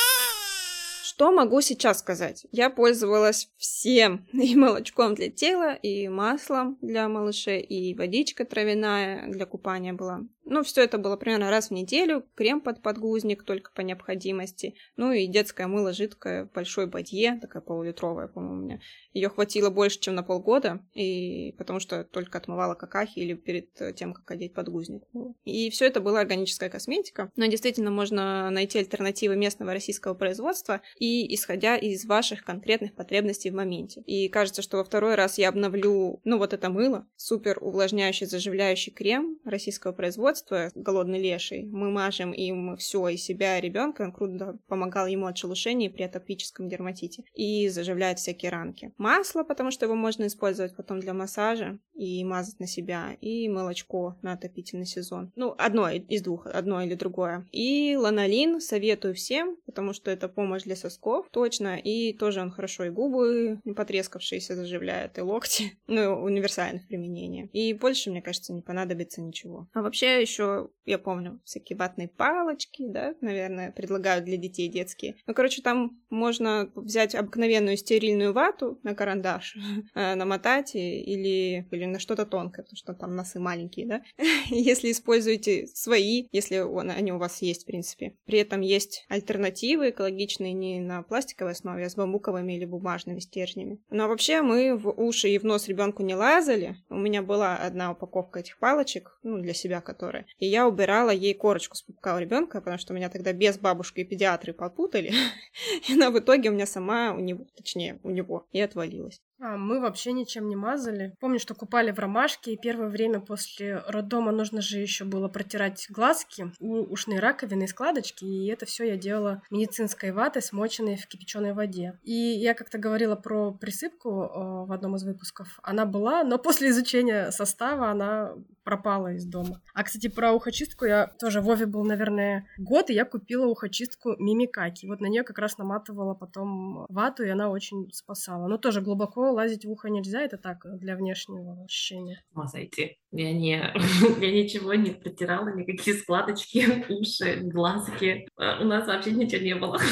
Что 1.15 1.31
могу 1.31 1.61
сейчас 1.61 1.99
сказать? 1.99 2.45
Я 2.51 2.69
пользовалась 2.69 3.49
всем, 3.55 4.27
и 4.33 4.53
молочком 4.57 5.15
для 5.15 5.31
тела, 5.31 5.73
и 5.73 6.09
маслом 6.09 6.77
для 6.81 7.07
малышей, 7.07 7.61
и 7.61 7.95
водичка 7.95 8.43
травяная 8.43 9.31
для 9.31 9.45
купания 9.45 9.93
была. 9.93 10.23
Ну, 10.45 10.63
все 10.63 10.83
это 10.83 10.97
было 10.97 11.17
примерно 11.17 11.49
раз 11.49 11.69
в 11.69 11.71
неделю, 11.71 12.23
крем 12.35 12.61
под 12.61 12.81
подгузник 12.81 13.43
только 13.43 13.71
по 13.71 13.81
необходимости, 13.81 14.75
ну 14.95 15.11
и 15.11 15.27
детское 15.27 15.67
мыло 15.67 15.91
жидкое 15.91 16.45
в 16.45 16.51
большой 16.51 16.87
бадье, 16.87 17.39
такая 17.41 17.61
полулитровая, 17.61 18.27
по-моему, 18.27 18.55
у 18.55 18.65
меня. 18.65 18.79
Ее 19.13 19.29
хватило 19.29 19.69
больше, 19.69 19.99
чем 19.99 20.15
на 20.15 20.23
полгода, 20.23 20.85
и 20.93 21.53
потому 21.57 21.79
что 21.79 22.03
только 22.03 22.37
отмывала 22.37 22.75
какахи 22.75 23.19
или 23.19 23.33
перед 23.33 23.73
тем, 23.95 24.13
как 24.13 24.29
одеть 24.29 24.53
подгузник. 24.53 25.03
И 25.43 25.69
все 25.69 25.85
это 25.85 25.99
была 25.99 26.19
органическая 26.19 26.69
косметика, 26.69 27.31
но 27.35 27.47
действительно 27.47 27.91
можно 27.91 28.49
найти 28.51 28.79
альтернативы 28.79 29.35
местного 29.35 29.73
российского 29.73 30.13
производства 30.13 30.81
и 30.99 31.33
исходя 31.33 31.75
из 31.75 32.05
ваших 32.05 32.43
конкретных 32.43 32.93
потребностей 32.93 33.49
в 33.49 33.55
моменте. 33.55 34.01
И 34.01 34.29
кажется, 34.29 34.61
что 34.61 34.77
во 34.77 34.83
второй 34.83 35.15
раз 35.15 35.37
я 35.37 35.49
обновлю, 35.49 36.21
ну, 36.23 36.37
вот 36.37 36.53
это 36.53 36.69
мыло, 36.69 37.07
супер 37.15 37.57
увлажняющий, 37.61 38.27
заживляющий 38.27 38.91
крем 38.91 39.39
российского 39.43 39.91
производства, 39.91 40.34
производства 40.41 40.71
«Голодный 40.75 41.21
леший». 41.21 41.65
Мы 41.65 41.91
мажем 41.91 42.31
им 42.31 42.75
все, 42.77 43.07
и 43.07 43.17
себя, 43.17 43.57
и 43.57 43.61
ребенка. 43.61 44.03
Он 44.03 44.11
круто 44.11 44.57
помогал 44.67 45.07
ему 45.07 45.27
от 45.27 45.37
шелушений 45.37 45.89
при 45.89 46.03
атопическом 46.03 46.67
дерматите. 46.67 47.23
И 47.33 47.69
заживляет 47.69 48.19
всякие 48.19 48.51
ранки. 48.51 48.93
Масло, 48.97 49.43
потому 49.43 49.71
что 49.71 49.85
его 49.85 49.95
можно 49.95 50.27
использовать 50.27 50.75
потом 50.75 50.99
для 50.99 51.13
массажа 51.13 51.79
и 51.95 52.23
мазать 52.23 52.59
на 52.59 52.67
себя. 52.67 53.17
И 53.21 53.49
молочко 53.49 54.17
на 54.21 54.33
отопительный 54.33 54.85
сезон. 54.85 55.31
Ну, 55.35 55.55
одно 55.57 55.89
из 55.89 56.21
двух, 56.21 56.45
одно 56.47 56.81
или 56.81 56.95
другое. 56.95 57.45
И 57.51 57.95
ланолин 57.95 58.61
советую 58.61 59.15
всем, 59.15 59.57
потому 59.65 59.93
что 59.93 60.11
это 60.11 60.27
помощь 60.27 60.63
для 60.63 60.75
сосков, 60.75 61.27
точно. 61.31 61.77
И 61.77 62.13
тоже 62.13 62.41
он 62.41 62.51
хорошо 62.51 62.85
и 62.85 62.89
губы 62.89 63.59
потрескавшиеся 63.75 64.55
заживляет, 64.55 65.17
и 65.17 65.21
локти. 65.21 65.77
Ну, 65.87 66.23
универсальных 66.23 66.87
применения. 66.87 67.47
И 67.53 67.73
больше, 67.73 68.09
мне 68.09 68.21
кажется, 68.21 68.53
не 68.53 68.61
понадобится 68.61 69.21
ничего. 69.21 69.67
А 69.73 69.81
вообще 69.81 70.19
еще, 70.19 70.69
я 70.85 70.97
помню, 70.97 71.39
всякие 71.45 71.77
ватные 71.77 72.07
палочки, 72.07 72.87
да, 72.87 73.13
наверное, 73.21 73.71
предлагают 73.71 74.25
для 74.25 74.35
детей 74.35 74.67
детские. 74.67 75.15
Ну, 75.27 75.33
короче, 75.33 75.61
там 75.61 75.97
можно 76.09 76.69
взять 76.75 77.15
обыкновенную 77.15 77.77
стерильную 77.77 78.33
вату 78.33 78.79
на 78.83 78.95
карандаш, 78.95 79.57
э, 79.95 80.15
намотать 80.15 80.75
или, 80.75 81.65
или 81.71 81.84
на 81.87 81.99
что-то 81.99 82.25
тонкое, 82.25 82.63
потому 82.63 82.77
что 82.77 82.93
там 82.93 83.15
носы 83.15 83.39
маленькие, 83.39 83.85
да. 83.85 84.01
если 84.49 84.91
используете 84.91 85.67
свои, 85.67 86.27
если 86.31 86.59
он, 86.59 86.89
они 86.89 87.11
у 87.11 87.17
вас 87.17 87.41
есть, 87.41 87.63
в 87.63 87.65
принципе. 87.65 88.15
При 88.25 88.39
этом 88.39 88.61
есть 88.61 89.05
альтернативы 89.09 89.89
экологичные 89.89 90.53
не 90.53 90.79
на 90.79 91.03
пластиковой 91.03 91.53
основе, 91.53 91.85
а 91.85 91.89
с 91.89 91.95
бамбуковыми 91.95 92.53
или 92.53 92.65
бумажными 92.65 93.19
стержнями. 93.19 93.79
Но 93.89 94.07
вообще 94.07 94.41
мы 94.41 94.75
в 94.77 94.89
уши 94.89 95.29
и 95.29 95.37
в 95.37 95.43
нос 95.43 95.67
ребенку 95.67 96.03
не 96.03 96.15
лазали. 96.15 96.77
У 96.89 96.95
меня 96.95 97.21
была 97.21 97.55
одна 97.57 97.91
упаковка 97.91 98.39
этих 98.39 98.57
палочек, 98.57 99.17
ну, 99.23 99.39
для 99.39 99.53
себя, 99.53 99.81
которая. 99.81 100.25
И 100.39 100.47
я 100.47 100.67
убирала 100.67 101.09
ей 101.09 101.33
корочку 101.33 101.75
с 101.75 101.81
пупка 101.81 102.15
у 102.15 102.19
ребенка, 102.19 102.59
потому 102.59 102.77
что 102.77 102.93
меня 102.93 103.09
тогда 103.09 103.33
без 103.33 103.57
бабушки 103.57 104.01
и 104.01 104.03
педиатры 104.03 104.53
попутали. 104.53 105.13
И 105.87 105.93
она 105.93 106.11
в 106.11 106.19
итоге 106.19 106.49
у 106.49 106.53
меня 106.53 106.65
сама 106.65 107.13
у 107.13 107.19
него, 107.19 107.45
точнее, 107.55 107.99
у 108.03 108.09
него, 108.09 108.47
и 108.51 108.59
отвалилась. 108.59 109.21
А, 109.39 109.57
мы 109.57 109.81
вообще 109.81 110.13
ничем 110.13 110.47
не 110.47 110.55
мазали. 110.55 111.15
Помню, 111.19 111.39
что 111.39 111.55
купали 111.55 111.91
в 111.91 111.99
ромашке, 111.99 112.53
и 112.53 112.57
первое 112.57 112.87
время 112.87 113.19
после 113.19 113.83
роддома 113.87 114.31
нужно 114.31 114.61
же 114.61 114.79
еще 114.79 115.03
было 115.03 115.27
протирать 115.27 115.87
глазки, 115.89 116.51
ушные 116.59 117.19
раковины 117.19 117.63
и 117.63 117.67
складочки, 117.67 118.23
и 118.23 118.47
это 118.47 118.65
все 118.65 118.85
я 118.85 118.97
делала 118.97 119.41
медицинской 119.51 120.11
ватой, 120.11 120.41
смоченной 120.41 120.95
в 120.95 121.07
кипяченой 121.07 121.53
воде. 121.53 121.99
И 122.03 122.13
я 122.13 122.53
как-то 122.53 122.77
говорила 122.77 123.15
про 123.15 123.51
присыпку 123.51 124.09
э, 124.09 124.65
в 124.65 124.71
одном 124.71 124.95
из 124.95 125.03
выпусков. 125.03 125.59
Она 125.63 125.85
была, 125.85 126.23
но 126.23 126.37
после 126.37 126.69
изучения 126.69 127.31
состава 127.31 127.89
она 127.89 128.33
пропала 128.63 129.13
из 129.13 129.25
дома. 129.25 129.61
А, 129.73 129.83
кстати, 129.83 130.07
про 130.07 130.33
ухочистку 130.33 130.85
я 130.85 131.07
тоже 131.07 131.41
Вове 131.41 131.65
был, 131.65 131.83
наверное, 131.85 132.47
год, 132.57 132.89
и 132.89 132.93
я 132.93 133.05
купила 133.05 133.45
ухочистку 133.45 134.15
Мимикаки. 134.17 134.87
Вот 134.87 135.01
на 135.01 135.05
нее 135.05 135.23
как 135.23 135.37
раз 135.37 135.57
наматывала 135.57 136.15
потом 136.15 136.85
вату, 136.89 137.23
и 137.23 137.29
она 137.29 137.49
очень 137.49 137.91
спасала. 137.93 138.47
Но 138.47 138.57
тоже 138.57 138.81
глубоко 138.81 139.24
лазить 139.31 139.65
в 139.65 139.71
ухо 139.71 139.89
нельзя, 139.89 140.21
это 140.21 140.37
так, 140.37 140.65
для 140.79 140.95
внешнего 140.95 141.63
ощущения. 141.63 142.23
С 142.33 142.51
зайти. 142.51 142.97
Я, 143.11 143.33
не, 143.33 143.51
я 144.21 144.31
ничего 144.31 144.73
не 144.73 144.91
протирала, 144.91 145.49
никакие 145.49 145.95
складочки, 145.97 146.85
уши, 146.89 147.41
глазки. 147.41 148.27
А, 148.37 148.61
у 148.61 148.65
нас 148.65 148.87
вообще 148.87 149.11
ничего 149.11 149.41
не 149.41 149.55
было. 149.55 149.79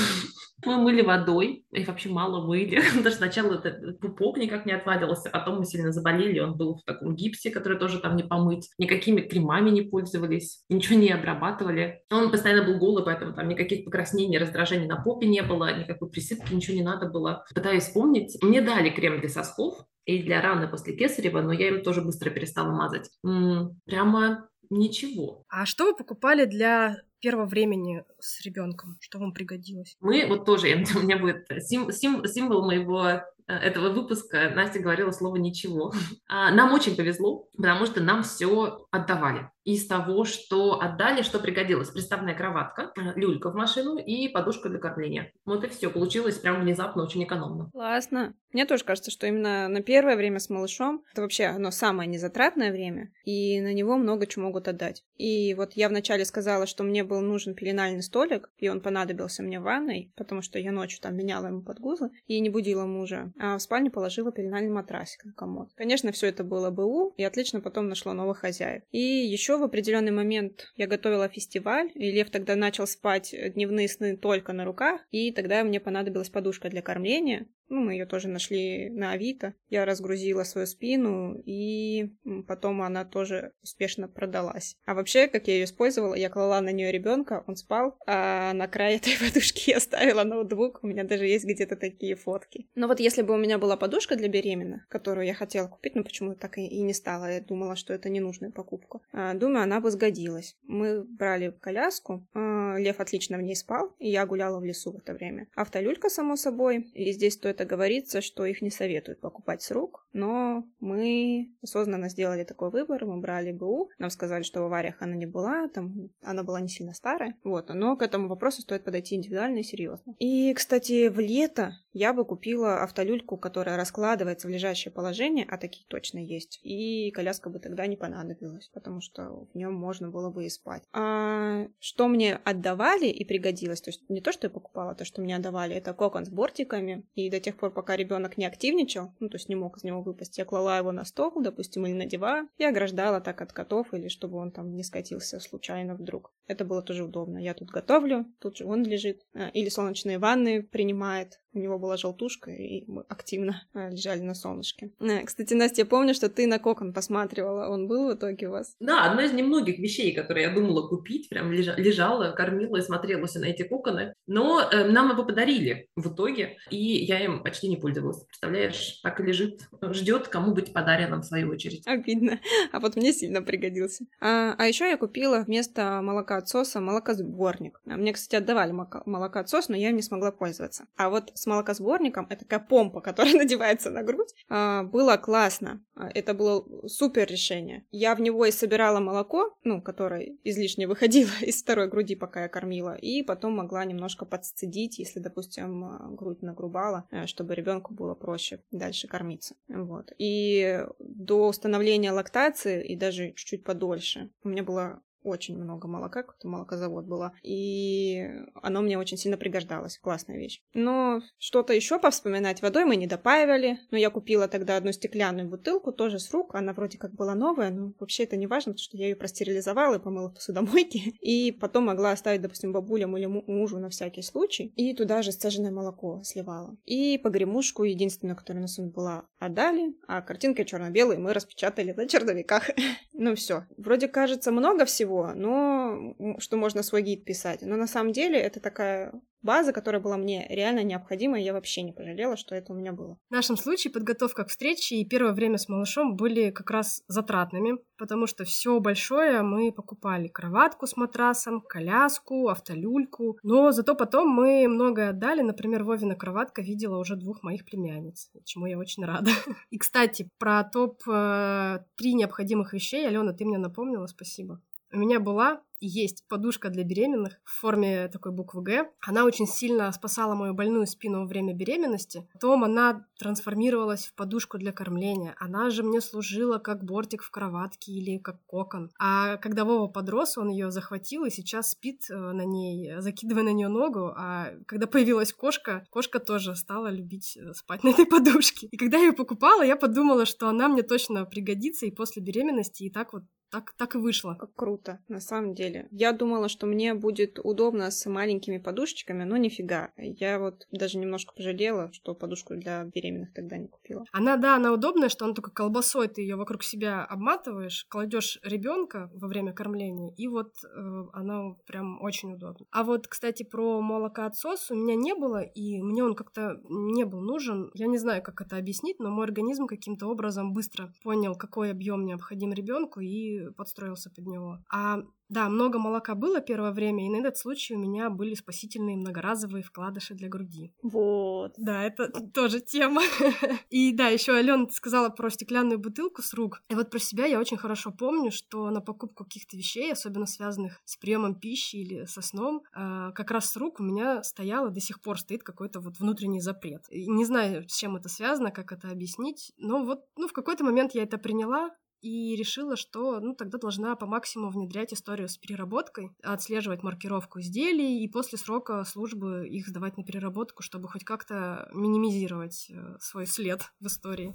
Мы 0.65 0.77
мыли 0.77 1.01
водой, 1.01 1.65
и 1.71 1.83
вообще 1.83 2.09
мало 2.09 2.45
мыли. 2.45 2.81
Даже 3.03 3.17
сначала 3.17 3.55
этот 3.55 3.99
пупок 3.99 4.37
никак 4.37 4.65
не 4.65 4.73
отваливался, 4.73 5.29
потом 5.29 5.59
мы 5.59 5.65
сильно 5.65 5.91
заболели, 5.91 6.39
он 6.39 6.55
был 6.55 6.77
в 6.77 6.83
таком 6.83 7.15
гипсе, 7.15 7.49
который 7.49 7.77
тоже 7.77 7.99
там 7.99 8.15
не 8.15 8.23
помыть. 8.23 8.69
Никакими 8.77 9.21
кремами 9.21 9.69
не 9.69 9.81
пользовались, 9.81 10.63
ничего 10.69 10.99
не 10.99 11.11
обрабатывали. 11.11 12.01
Он 12.11 12.31
постоянно 12.31 12.65
был 12.65 12.77
голый, 12.79 13.03
поэтому 13.03 13.33
там 13.33 13.47
никаких 13.47 13.85
покраснений, 13.85 14.37
раздражений 14.37 14.87
на 14.87 15.01
попе 15.01 15.27
не 15.27 15.41
было, 15.41 15.77
никакой 15.77 16.09
присыпки, 16.09 16.53
ничего 16.53 16.75
не 16.77 16.83
надо 16.83 17.09
было. 17.09 17.45
Пытаюсь 17.53 17.83
вспомнить. 17.83 18.37
Мне 18.41 18.61
дали 18.61 18.89
крем 18.89 19.19
для 19.19 19.29
сосков 19.29 19.85
и 20.05 20.21
для 20.21 20.41
раны 20.41 20.67
после 20.67 20.95
кесарева, 20.95 21.41
но 21.41 21.51
я 21.51 21.69
им 21.69 21.83
тоже 21.83 22.01
быстро 22.01 22.29
перестала 22.29 22.71
мазать. 22.71 23.09
М-м, 23.25 23.79
прямо 23.85 24.49
ничего. 24.69 25.43
А 25.49 25.65
что 25.65 25.85
вы 25.85 25.95
покупали 25.95 26.45
для 26.45 26.97
первого 27.23 27.45
времени 27.45 28.03
с 28.19 28.41
ребенком? 28.41 28.97
Что 28.99 29.17
вам 29.17 29.31
пригодилось? 29.31 29.95
Мы 30.01 30.27
вот 30.27 30.45
тоже, 30.45 30.67
у 30.95 30.99
меня 30.99 31.17
будет 31.17 31.47
сим, 31.63 31.89
сим, 31.91 32.25
символ 32.27 32.65
моего 32.65 33.23
этого 33.47 33.89
выпуска 33.89 34.51
Настя 34.55 34.79
говорила 34.79 35.11
слово 35.11 35.37
«ничего». 35.37 35.93
А, 36.27 36.51
нам 36.51 36.73
очень 36.73 36.95
повезло, 36.95 37.47
потому 37.55 37.85
что 37.85 38.01
нам 38.01 38.23
все 38.23 38.87
отдавали. 38.89 39.49
Из 39.65 39.85
того, 39.85 40.25
что 40.25 40.81
отдали, 40.81 41.21
что 41.21 41.37
пригодилось. 41.37 41.89
Приставная 41.89 42.33
кроватка, 42.33 42.91
э, 42.97 43.13
люлька 43.15 43.51
в 43.51 43.55
машину 43.55 43.97
и 43.97 44.29
подушка 44.29 44.69
для 44.69 44.79
кормления. 44.79 45.31
Вот 45.45 45.63
и 45.63 45.67
все. 45.67 45.91
Получилось 45.91 46.39
прям 46.39 46.61
внезапно 46.61 47.03
очень 47.03 47.23
экономно. 47.23 47.69
Классно. 47.71 48.33
Мне 48.51 48.65
тоже 48.65 48.83
кажется, 48.83 49.11
что 49.11 49.27
именно 49.27 49.67
на 49.67 49.81
первое 49.81 50.15
время 50.15 50.39
с 50.39 50.49
малышом 50.49 51.03
это 51.11 51.21
вообще 51.21 51.45
оно 51.45 51.71
самое 51.71 52.09
незатратное 52.09 52.71
время, 52.71 53.11
и 53.25 53.59
на 53.61 53.73
него 53.73 53.97
много 53.97 54.27
чего 54.27 54.45
могут 54.45 54.67
отдать. 54.67 55.03
И 55.17 55.53
вот 55.55 55.73
я 55.73 55.89
вначале 55.89 56.25
сказала, 56.25 56.67
что 56.67 56.83
мне 56.83 57.03
был 57.03 57.21
нужен 57.21 57.55
пеленальный 57.55 58.03
столик, 58.03 58.49
и 58.57 58.69
он 58.69 58.81
понадобился 58.81 59.41
мне 59.41 59.59
в 59.59 59.63
ванной, 59.63 60.11
потому 60.15 60.41
что 60.41 60.59
я 60.59 60.71
ночью 60.71 61.01
там 61.01 61.15
меняла 61.15 61.47
ему 61.47 61.61
подгузы 61.63 62.11
и 62.27 62.39
не 62.39 62.49
будила 62.49 62.85
мужа 62.85 63.32
а 63.39 63.57
в 63.57 63.61
спальню 63.61 63.91
положила 63.91 64.31
пеленальный 64.31 64.71
матрасик 64.71 65.25
на 65.25 65.33
комод. 65.33 65.69
Конечно, 65.75 66.11
все 66.11 66.27
это 66.27 66.43
было 66.43 66.69
БУ, 66.69 67.13
и 67.17 67.23
отлично 67.23 67.61
потом 67.61 67.89
нашла 67.89 68.13
новых 68.13 68.39
хозяев. 68.39 68.83
И 68.91 68.99
еще 68.99 69.57
в 69.57 69.63
определенный 69.63 70.11
момент 70.11 70.71
я 70.75 70.87
готовила 70.87 71.27
фестиваль, 71.27 71.91
и 71.95 72.11
Лев 72.11 72.29
тогда 72.29 72.55
начал 72.55 72.87
спать 72.87 73.33
дневные 73.53 73.87
сны 73.87 74.17
только 74.17 74.53
на 74.53 74.65
руках, 74.65 75.01
и 75.11 75.31
тогда 75.31 75.63
мне 75.63 75.79
понадобилась 75.79 76.29
подушка 76.29 76.69
для 76.69 76.81
кормления, 76.81 77.47
ну, 77.69 77.81
мы 77.81 77.93
ее 77.93 78.05
тоже 78.05 78.27
нашли 78.27 78.89
на 78.89 79.11
Авито. 79.11 79.53
Я 79.69 79.85
разгрузила 79.85 80.43
свою 80.43 80.67
спину, 80.67 81.41
и 81.45 82.13
потом 82.47 82.81
она 82.81 83.05
тоже 83.05 83.53
успешно 83.63 84.07
продалась. 84.07 84.77
А 84.85 84.93
вообще, 84.93 85.27
как 85.27 85.47
я 85.47 85.55
ее 85.55 85.63
использовала, 85.65 86.13
я 86.15 86.29
клала 86.29 86.61
на 86.61 86.71
нее 86.71 86.91
ребенка, 86.91 87.43
он 87.47 87.55
спал, 87.55 87.97
а 88.05 88.53
на 88.53 88.67
край 88.67 88.95
этой 88.97 89.17
подушки 89.17 89.71
я 89.71 89.79
ставила 89.79 90.23
ноутбук. 90.23 90.79
У 90.83 90.87
меня 90.87 91.03
даже 91.03 91.25
есть 91.25 91.45
где-то 91.45 91.75
такие 91.75 92.15
фотки. 92.15 92.67
Но 92.75 92.87
вот 92.87 92.99
если 92.99 93.21
бы 93.21 93.33
у 93.33 93.37
меня 93.37 93.57
была 93.57 93.77
подушка 93.77 94.15
для 94.15 94.27
беременных, 94.27 94.87
которую 94.87 95.25
я 95.25 95.33
хотела 95.33 95.67
купить, 95.67 95.95
но 95.95 96.03
почему-то 96.03 96.39
так 96.39 96.57
и 96.57 96.81
не 96.81 96.93
стала, 96.93 97.31
я 97.31 97.41
думала, 97.41 97.75
что 97.75 97.93
это 97.93 98.09
ненужная 98.09 98.51
покупка. 98.51 98.99
А, 99.11 99.33
думаю, 99.33 99.63
она 99.63 99.79
бы 99.79 99.91
сгодилась. 99.91 100.55
Мы 100.63 101.03
брали 101.03 101.55
коляску, 101.59 102.27
а, 102.33 102.39
Лев 102.77 102.99
отлично 102.99 103.37
в 103.37 103.41
ней 103.41 103.55
спал, 103.55 103.95
и 103.99 104.09
я 104.09 104.25
гуляла 104.25 104.59
в 104.59 104.65
лесу 104.65 104.91
в 104.91 104.97
это 104.97 105.13
время. 105.13 105.47
Автолюлька, 105.55 106.09
само 106.09 106.35
собой, 106.35 106.91
и 106.93 107.11
здесь 107.11 107.33
стоит 107.33 107.53
это 107.53 107.65
говорится, 107.65 108.21
что 108.21 108.45
их 108.45 108.61
не 108.61 108.71
советуют 108.71 109.19
покупать 109.19 109.61
с 109.61 109.71
рук, 109.71 110.02
но 110.13 110.65
мы 110.79 111.51
осознанно 111.61 112.09
сделали 112.09 112.43
такой 112.43 112.69
выбор, 112.69 113.05
мы 113.05 113.19
брали 113.19 113.51
БУ, 113.51 113.89
нам 113.97 114.09
сказали, 114.09 114.43
что 114.43 114.61
в 114.61 114.65
авариях 114.65 115.01
она 115.01 115.15
не 115.15 115.25
была, 115.25 115.67
там 115.67 116.09
она 116.21 116.43
была 116.43 116.61
не 116.61 116.69
сильно 116.69 116.93
старая, 116.93 117.35
вот, 117.43 117.69
но 117.73 117.97
к 117.97 118.01
этому 118.01 118.27
вопросу 118.27 118.61
стоит 118.61 118.83
подойти 118.83 119.15
индивидуально 119.15 119.59
и 119.59 119.63
серьезно. 119.63 120.15
И, 120.19 120.53
кстати, 120.53 121.07
в 121.07 121.19
лето 121.19 121.73
я 121.91 122.13
бы 122.13 122.25
купила 122.25 122.83
автолюльку, 122.83 123.37
которая 123.37 123.77
раскладывается 123.77 124.47
в 124.47 124.51
лежащее 124.51 124.91
положение, 124.91 125.45
а 125.49 125.57
такие 125.57 125.85
точно 125.87 126.19
есть, 126.19 126.59
и 126.63 127.11
коляска 127.11 127.49
бы 127.49 127.59
тогда 127.59 127.87
не 127.87 127.97
понадобилась, 127.97 128.69
потому 128.73 129.01
что 129.01 129.47
в 129.53 129.55
нем 129.55 129.73
можно 129.73 130.09
было 130.09 130.29
бы 130.29 130.45
и 130.45 130.49
спать. 130.49 130.83
А 130.93 131.67
что 131.79 132.07
мне 132.07 132.35
отдавали 132.35 133.07
и 133.07 133.25
пригодилось, 133.25 133.81
то 133.81 133.89
есть 133.89 134.07
не 134.09 134.21
то, 134.21 134.31
что 134.31 134.47
я 134.47 134.51
покупала, 134.51 134.91
а 134.91 134.95
то, 134.95 135.05
что 135.05 135.21
мне 135.21 135.35
отдавали, 135.35 135.75
это 135.75 135.93
кокон 135.93 136.25
с 136.25 136.29
бортиками, 136.29 137.05
и 137.15 137.29
до 137.29 137.39
тех 137.39 137.57
пор, 137.57 137.71
пока 137.71 137.95
ребенок 137.95 138.37
не 138.37 138.45
активничал, 138.45 139.13
ну, 139.19 139.29
то 139.29 139.37
есть 139.37 139.49
не 139.49 139.55
мог 139.55 139.77
из 139.77 139.83
него 139.83 140.02
выпасть, 140.03 140.37
я 140.37 140.45
клала 140.45 140.77
его 140.77 140.91
на 140.91 141.05
стол, 141.05 141.33
допустим, 141.41 141.85
или 141.85 141.93
на 141.93 142.05
диван, 142.05 142.49
и 142.57 142.63
ограждала 142.63 143.21
так 143.21 143.41
от 143.41 143.53
котов, 143.53 143.93
или 143.93 144.07
чтобы 144.07 144.37
он 144.37 144.51
там 144.51 144.75
не 144.75 144.83
скатился 144.83 145.39
случайно 145.39 145.95
вдруг. 145.95 146.31
Это 146.47 146.65
было 146.65 146.81
тоже 146.81 147.03
удобно. 147.03 147.37
Я 147.37 147.53
тут 147.53 147.69
готовлю, 147.69 148.25
тут 148.39 148.57
же 148.57 148.65
он 148.65 148.83
лежит. 148.83 149.21
А, 149.33 149.49
или 149.49 149.69
солнечные 149.69 150.19
ванны 150.19 150.63
принимает. 150.63 151.39
У 151.53 151.59
него 151.59 151.79
была 151.79 151.97
желтушка, 151.97 152.51
и 152.51 152.83
мы 152.87 153.03
активно 153.07 153.63
а, 153.73 153.89
лежали 153.89 154.21
на 154.21 154.33
солнышке. 154.33 154.91
А, 154.99 155.23
кстати, 155.23 155.53
Настя, 155.53 155.81
я 155.81 155.85
помню, 155.85 156.13
что 156.13 156.29
ты 156.29 156.47
на 156.47 156.59
кокон 156.59 156.93
посматривала. 156.93 157.69
Он 157.69 157.87
был 157.87 158.09
в 158.09 158.15
итоге 158.15 158.47
у 158.49 158.51
вас? 158.51 158.75
Да, 158.79 159.05
одна 159.05 159.23
из 159.23 159.33
немногих 159.33 159.79
вещей, 159.79 160.13
которые 160.13 160.47
я 160.47 160.53
думала 160.53 160.87
купить. 160.87 161.29
Прям 161.29 161.51
лежала, 161.51 162.31
кормила 162.31 162.77
и 162.77 162.81
смотрелась 162.81 163.35
на 163.35 163.45
эти 163.45 163.63
коконы. 163.63 164.13
Но 164.27 164.61
э, 164.61 164.89
нам 164.89 165.11
его 165.11 165.23
подарили 165.25 165.87
в 165.95 166.13
итоге, 166.13 166.57
и 166.69 166.77
я 166.77 167.23
им 167.23 167.43
почти 167.43 167.69
не 167.69 167.77
пользовалась. 167.77 168.23
Представляешь, 168.25 168.99
так 169.03 169.19
и 169.19 169.23
лежит, 169.23 169.69
ждет, 169.81 170.27
кому 170.27 170.53
быть 170.53 170.73
подаренным 170.73 171.21
в 171.21 171.25
свою 171.25 171.49
очередь. 171.49 171.83
Обидно. 171.85 172.39
А 172.71 172.79
вот 172.79 172.95
мне 172.95 173.13
сильно 173.13 173.41
пригодился. 173.41 174.05
А, 174.19 174.55
а 174.57 174.67
еще 174.67 174.89
я 174.89 174.97
купила 174.97 175.39
вместо 175.39 176.01
молока 176.01 176.33
молокоотсоса 176.33 176.79
молокосборник. 176.79 177.79
А 177.85 177.97
мне, 177.97 178.13
кстати, 178.13 178.41
отдавали 178.41 178.71
молокоотсос, 178.71 179.69
но 179.69 179.75
я 179.75 179.89
им 179.89 179.95
не 179.95 180.01
смогла 180.01 180.31
пользоваться. 180.31 180.85
А 180.95 181.09
вот 181.09 181.31
с 181.43 181.47
молокосборником, 181.47 182.25
это 182.29 182.45
такая 182.45 182.59
помпа, 182.59 183.01
которая 183.07 183.35
надевается 183.35 183.89
на 183.89 184.03
грудь, 184.03 184.33
а, 184.49 184.83
было 184.83 185.17
классно. 185.17 185.83
А, 185.95 186.09
это 186.13 186.33
было 186.33 186.65
супер 186.87 187.27
решение. 187.27 187.85
Я 187.91 188.15
в 188.15 188.21
него 188.21 188.45
и 188.45 188.51
собирала 188.51 188.99
молоко, 188.99 189.55
ну, 189.63 189.81
которое 189.81 190.37
излишне 190.43 190.87
выходило 190.87 191.31
из 191.41 191.61
второй 191.61 191.87
груди, 191.87 192.15
пока 192.15 192.43
я 192.43 192.49
кормила, 192.49 192.95
и 192.95 193.21
потом 193.23 193.53
могла 193.53 193.85
немножко 193.85 194.25
подсцедить, 194.25 194.99
если, 194.99 195.19
допустим, 195.19 196.15
грудь 196.15 196.41
нагрубала, 196.41 197.07
э, 197.11 197.27
чтобы 197.27 197.55
ребенку 197.55 197.93
было 197.93 198.15
проще 198.15 198.63
дальше 198.71 199.07
кормиться. 199.07 199.55
Вот. 199.67 200.11
И 200.17 200.85
до 200.99 201.47
установления 201.47 202.11
лактации, 202.11 202.85
и 202.85 202.95
даже 202.95 203.33
чуть-чуть 203.33 203.63
подольше, 203.63 204.31
у 204.43 204.49
меня 204.49 204.63
было 204.63 205.01
очень 205.23 205.57
много 205.57 205.87
молока, 205.87 206.23
какой-то 206.23 206.47
молокозавод 206.47 207.05
была, 207.05 207.33
и 207.41 208.29
оно 208.61 208.81
мне 208.81 208.97
очень 208.97 209.17
сильно 209.17 209.37
пригождалось, 209.37 209.97
классная 209.97 210.37
вещь. 210.37 210.61
Но 210.73 211.21
что-то 211.37 211.73
еще 211.73 211.99
повспоминать, 211.99 212.61
водой 212.61 212.85
мы 212.85 212.95
не 212.95 213.07
допаивали, 213.07 213.79
но 213.91 213.97
я 213.97 214.09
купила 214.09 214.47
тогда 214.47 214.77
одну 214.77 214.91
стеклянную 214.91 215.49
бутылку, 215.49 215.91
тоже 215.91 216.19
с 216.19 216.31
рук, 216.31 216.55
она 216.55 216.73
вроде 216.73 216.97
как 216.97 217.13
была 217.13 217.35
новая, 217.35 217.69
но 217.71 217.93
вообще 217.99 218.23
это 218.23 218.37
не 218.37 218.47
важно, 218.47 218.73
потому 218.73 218.83
что 218.83 218.97
я 218.97 219.07
ее 219.07 219.15
простерилизовала 219.15 219.95
и 219.95 219.99
помыла 219.99 220.29
в 220.29 220.35
посудомойке, 220.35 220.99
и 221.21 221.51
потом 221.51 221.85
могла 221.85 222.11
оставить, 222.11 222.41
допустим, 222.41 222.73
бабулям 222.73 223.17
или 223.17 223.25
мужу 223.25 223.79
на 223.79 223.89
всякий 223.89 224.21
случай, 224.21 224.73
и 224.75 224.93
туда 224.93 225.21
же 225.21 225.31
сцеженное 225.31 225.71
молоко 225.71 226.21
сливала. 226.23 226.77
И 226.85 227.17
погремушку, 227.17 227.83
единственную, 227.83 228.35
которая 228.35 228.61
на 228.61 228.67
сумме 228.67 228.89
была, 228.89 229.25
отдали, 229.39 229.95
а 230.07 230.21
картинка 230.21 230.65
черно-белая 230.65 231.17
мы 231.17 231.33
распечатали 231.33 231.91
на 231.91 232.07
черновиках. 232.07 232.69
ну 233.13 233.35
все, 233.35 233.65
вроде 233.77 234.07
кажется 234.07 234.51
много 234.51 234.85
всего, 234.85 235.12
всего, 235.13 235.33
но 235.33 236.15
что 236.39 236.57
можно 236.57 236.83
свой 236.83 237.01
гид 237.01 237.25
писать. 237.25 237.61
Но 237.61 237.75
на 237.75 237.87
самом 237.87 238.13
деле 238.13 238.39
это 238.39 238.59
такая 238.59 239.13
база, 239.43 239.73
которая 239.73 240.01
была 240.01 240.17
мне 240.17 240.47
реально 240.49 240.83
необходима, 240.83 241.39
и 241.39 241.43
я 241.43 241.53
вообще 241.53 241.83
не 241.83 241.91
пожалела, 241.91 242.37
что 242.37 242.55
это 242.55 242.73
у 242.73 242.75
меня 242.75 242.93
было. 242.93 243.17
В 243.29 243.33
нашем 243.33 243.57
случае 243.57 243.91
подготовка 243.91 244.45
к 244.45 244.47
встрече 244.47 244.95
и 244.95 245.05
первое 245.05 245.33
время 245.33 245.57
с 245.57 245.67
малышом 245.69 246.15
были 246.15 246.49
как 246.49 246.71
раз 246.71 247.03
затратными, 247.07 247.77
потому 247.97 248.25
что 248.25 248.45
все 248.45 248.79
большое 248.79 249.41
мы 249.41 249.71
покупали. 249.71 250.29
Кроватку 250.29 250.87
с 250.87 250.95
матрасом, 250.95 251.61
коляску, 251.61 252.47
автолюльку. 252.47 253.37
Но 253.43 253.71
зато 253.71 253.95
потом 253.95 254.29
мы 254.29 254.67
многое 254.67 255.09
отдали. 255.09 255.41
Например, 255.41 255.83
Вовина 255.83 256.15
кроватка 256.15 256.61
видела 256.61 256.97
уже 256.97 257.15
двух 257.15 257.43
моих 257.43 257.65
племянниц, 257.65 258.31
чему 258.45 258.65
я 258.65 258.77
очень 258.77 259.03
рада. 259.05 259.29
И, 259.69 259.77
кстати, 259.77 260.29
про 260.39 260.63
топ-3 260.63 261.79
э, 261.81 262.11
необходимых 262.13 262.73
вещей, 262.73 263.05
Алена, 263.07 263.33
ты 263.33 263.43
мне 263.43 263.57
напомнила, 263.57 264.07
спасибо. 264.07 264.61
У 264.93 264.97
меня 264.97 265.19
была 265.19 265.63
есть 265.85 266.25
подушка 266.29 266.69
для 266.69 266.83
беременных 266.83 267.39
в 267.43 267.59
форме 267.59 268.07
такой 268.07 268.31
буквы 268.31 268.61
«Г». 268.63 268.91
Она 269.01 269.25
очень 269.25 269.47
сильно 269.47 269.91
спасала 269.91 270.33
мою 270.33 270.53
больную 270.53 270.87
спину 270.87 271.21
во 271.21 271.25
время 271.25 271.53
беременности. 271.53 272.29
Потом 272.33 272.63
она 272.63 273.05
трансформировалась 273.19 274.05
в 274.05 274.15
подушку 274.15 274.57
для 274.57 274.71
кормления. 274.71 275.35
Она 275.39 275.69
же 275.69 275.83
мне 275.83 275.99
служила 275.99 276.57
как 276.57 276.83
бортик 276.83 277.23
в 277.23 277.31
кроватке 277.31 277.91
или 277.91 278.17
как 278.17 278.45
кокон. 278.45 278.91
А 278.97 279.37
когда 279.37 279.65
Вова 279.65 279.87
подрос, 279.87 280.37
он 280.37 280.49
ее 280.49 280.71
захватил 280.71 281.25
и 281.25 281.29
сейчас 281.29 281.71
спит 281.71 282.03
э, 282.09 282.15
на 282.15 282.45
ней, 282.45 282.93
закидывая 282.99 283.43
на 283.43 283.51
нее 283.51 283.67
ногу. 283.67 284.13
А 284.15 284.53
когда 284.67 284.87
появилась 284.87 285.33
кошка, 285.33 285.85
кошка 285.89 286.19
тоже 286.19 286.55
стала 286.55 286.89
любить 286.89 287.35
э, 287.35 287.53
спать 287.53 287.83
на 287.83 287.89
этой 287.89 288.05
подушке. 288.09 288.67
И 288.67 288.77
когда 288.77 288.97
я 288.97 289.07
ее 289.07 289.13
покупала, 289.13 289.63
я 289.63 289.75
подумала, 289.75 290.25
что 290.25 290.47
она 290.47 290.69
мне 290.69 290.83
точно 290.83 291.25
пригодится 291.25 291.85
и 291.85 291.91
после 291.91 292.21
беременности, 292.21 292.83
и 292.83 292.91
так 292.91 293.11
вот 293.13 293.23
так, 293.53 293.73
так 293.77 293.93
и 293.93 293.99
вышло. 293.99 294.33
Как 294.33 294.55
круто, 294.55 294.99
на 295.07 295.19
самом 295.19 295.53
деле. 295.53 295.87
Я 295.91 296.11
думала, 296.11 296.49
что 296.49 296.65
мне 296.65 296.95
будет 296.95 297.37
удобно 297.37 297.91
с 297.91 298.09
маленькими 298.09 298.57
подушечками, 298.57 299.25
но 299.25 299.37
нифига. 299.37 299.91
Я 299.95 300.39
вот 300.39 300.67
даже 300.71 300.97
немножко 300.97 301.35
пожалела, 301.35 301.91
что 301.93 302.15
подушку 302.15 302.55
для 302.55 302.83
беременных 302.85 303.31
тогда 303.31 303.57
не 303.57 303.67
купила. 303.67 304.05
Она, 304.11 304.37
да, 304.37 304.55
она 304.55 304.73
удобная, 304.73 305.07
что 305.07 305.25
она 305.25 305.35
только 305.35 305.51
колбасой, 305.51 306.07
ты 306.07 306.21
ее 306.21 306.35
вокруг 306.35 306.63
себя 306.63 307.05
обматываешь, 307.05 307.85
кладешь 307.89 308.39
ребенка 308.41 309.11
во 309.13 309.27
время 309.27 309.53
кормления, 309.53 310.15
и 310.17 310.27
вот 310.27 310.53
э, 310.63 311.03
она 311.13 311.53
прям 311.67 312.01
очень 312.01 312.33
удобна. 312.33 312.65
А 312.71 312.83
вот, 312.83 313.07
кстати, 313.07 313.43
про 313.43 313.81
молокоотсос 313.81 314.71
у 314.71 314.75
меня 314.75 314.95
не 314.95 315.13
было, 315.13 315.41
и 315.43 315.79
мне 315.79 316.03
он 316.03 316.15
как-то 316.15 316.59
не 316.67 317.05
был 317.05 317.21
нужен. 317.21 317.69
Я 317.75 317.85
не 317.85 317.99
знаю, 317.99 318.23
как 318.23 318.41
это 318.41 318.57
объяснить, 318.57 318.99
но 318.99 319.11
мой 319.11 319.25
организм 319.25 319.67
каким-то 319.67 320.07
образом 320.07 320.53
быстро 320.53 320.91
понял, 321.03 321.35
какой 321.35 321.69
объем 321.69 322.05
необходим 322.05 322.51
ребенку, 322.51 322.99
и 322.99 323.42
подстроился 323.51 324.09
под 324.09 324.27
него. 324.27 324.59
А 324.71 325.03
да, 325.29 325.49
много 325.49 325.79
молока 325.79 326.13
было 326.13 326.41
первое 326.41 326.71
время, 326.71 327.05
и 327.05 327.09
на 327.09 327.17
этот 327.17 327.37
случай 327.37 327.73
у 327.73 327.79
меня 327.79 328.11
были 328.11 328.35
спасительные 328.35 328.97
многоразовые 328.97 329.63
вкладыши 329.63 330.13
для 330.13 330.29
груди. 330.29 330.71
Вот. 330.83 331.53
Да, 331.57 331.83
это 331.83 332.09
тоже 332.09 332.59
тема. 332.59 333.01
И 333.71 333.93
да, 333.93 334.09
еще 334.09 334.35
Алена 334.35 334.67
сказала 334.69 335.09
про 335.09 335.31
стеклянную 335.31 335.79
бутылку 335.79 336.21
с 336.21 336.33
рук. 336.33 336.61
И 336.69 336.75
вот 336.75 336.91
про 336.91 336.99
себя 336.99 337.25
я 337.25 337.39
очень 337.39 337.57
хорошо 337.57 337.91
помню, 337.91 338.31
что 338.31 338.69
на 338.69 338.79
покупку 338.79 339.23
каких-то 339.23 339.57
вещей, 339.57 339.91
особенно 339.91 340.27
связанных 340.27 340.79
с 340.85 340.97
приемом 340.97 341.35
пищи 341.35 341.77
или 341.77 342.05
со 342.05 342.21
сном, 342.21 342.61
а, 342.71 343.11
как 343.11 343.31
раз 343.31 343.49
с 343.49 343.57
рук 343.57 343.79
у 343.79 343.83
меня 343.83 344.21
стояло, 344.23 344.69
до 344.69 344.81
сих 344.81 345.01
пор 345.01 345.19
стоит 345.19 345.41
какой-то 345.41 345.79
вот 345.79 345.97
внутренний 345.97 346.41
запрет. 346.41 346.85
И 346.89 347.09
не 347.09 347.25
знаю, 347.25 347.67
с 347.67 347.75
чем 347.75 347.95
это 347.95 348.07
связано, 348.07 348.51
как 348.51 348.71
это 348.71 348.89
объяснить, 348.89 349.51
но 349.57 349.83
вот 349.83 350.05
ну, 350.15 350.27
в 350.27 350.33
какой-то 350.33 350.63
момент 350.63 350.93
я 350.93 351.03
это 351.03 351.17
приняла, 351.17 351.71
и 352.03 352.35
решила, 352.35 352.75
что 352.75 353.21
ну, 353.21 353.33
тогда 353.33 353.57
должна 353.57 353.95
по 353.95 354.05
максимуму 354.05 354.51
внедрять 354.51 354.93
историю 354.93 355.29
с 355.29 355.37
переработкой, 355.37 356.11
отслеживать 356.21 356.83
маркировку 356.83 357.39
изделий 357.39 358.03
и 358.03 358.09
после 358.09 358.37
срока 358.37 358.83
службы 358.83 359.47
их 359.47 359.67
сдавать 359.69 359.95
на 359.97 360.03
переработку, 360.03 360.63
чтобы 360.63 360.89
хоть 360.89 361.05
как-то 361.05 361.69
минимизировать 361.73 362.67
э, 362.69 362.97
свой 362.99 363.25
след 363.25 363.61
в 363.79 363.87
истории. 363.87 364.33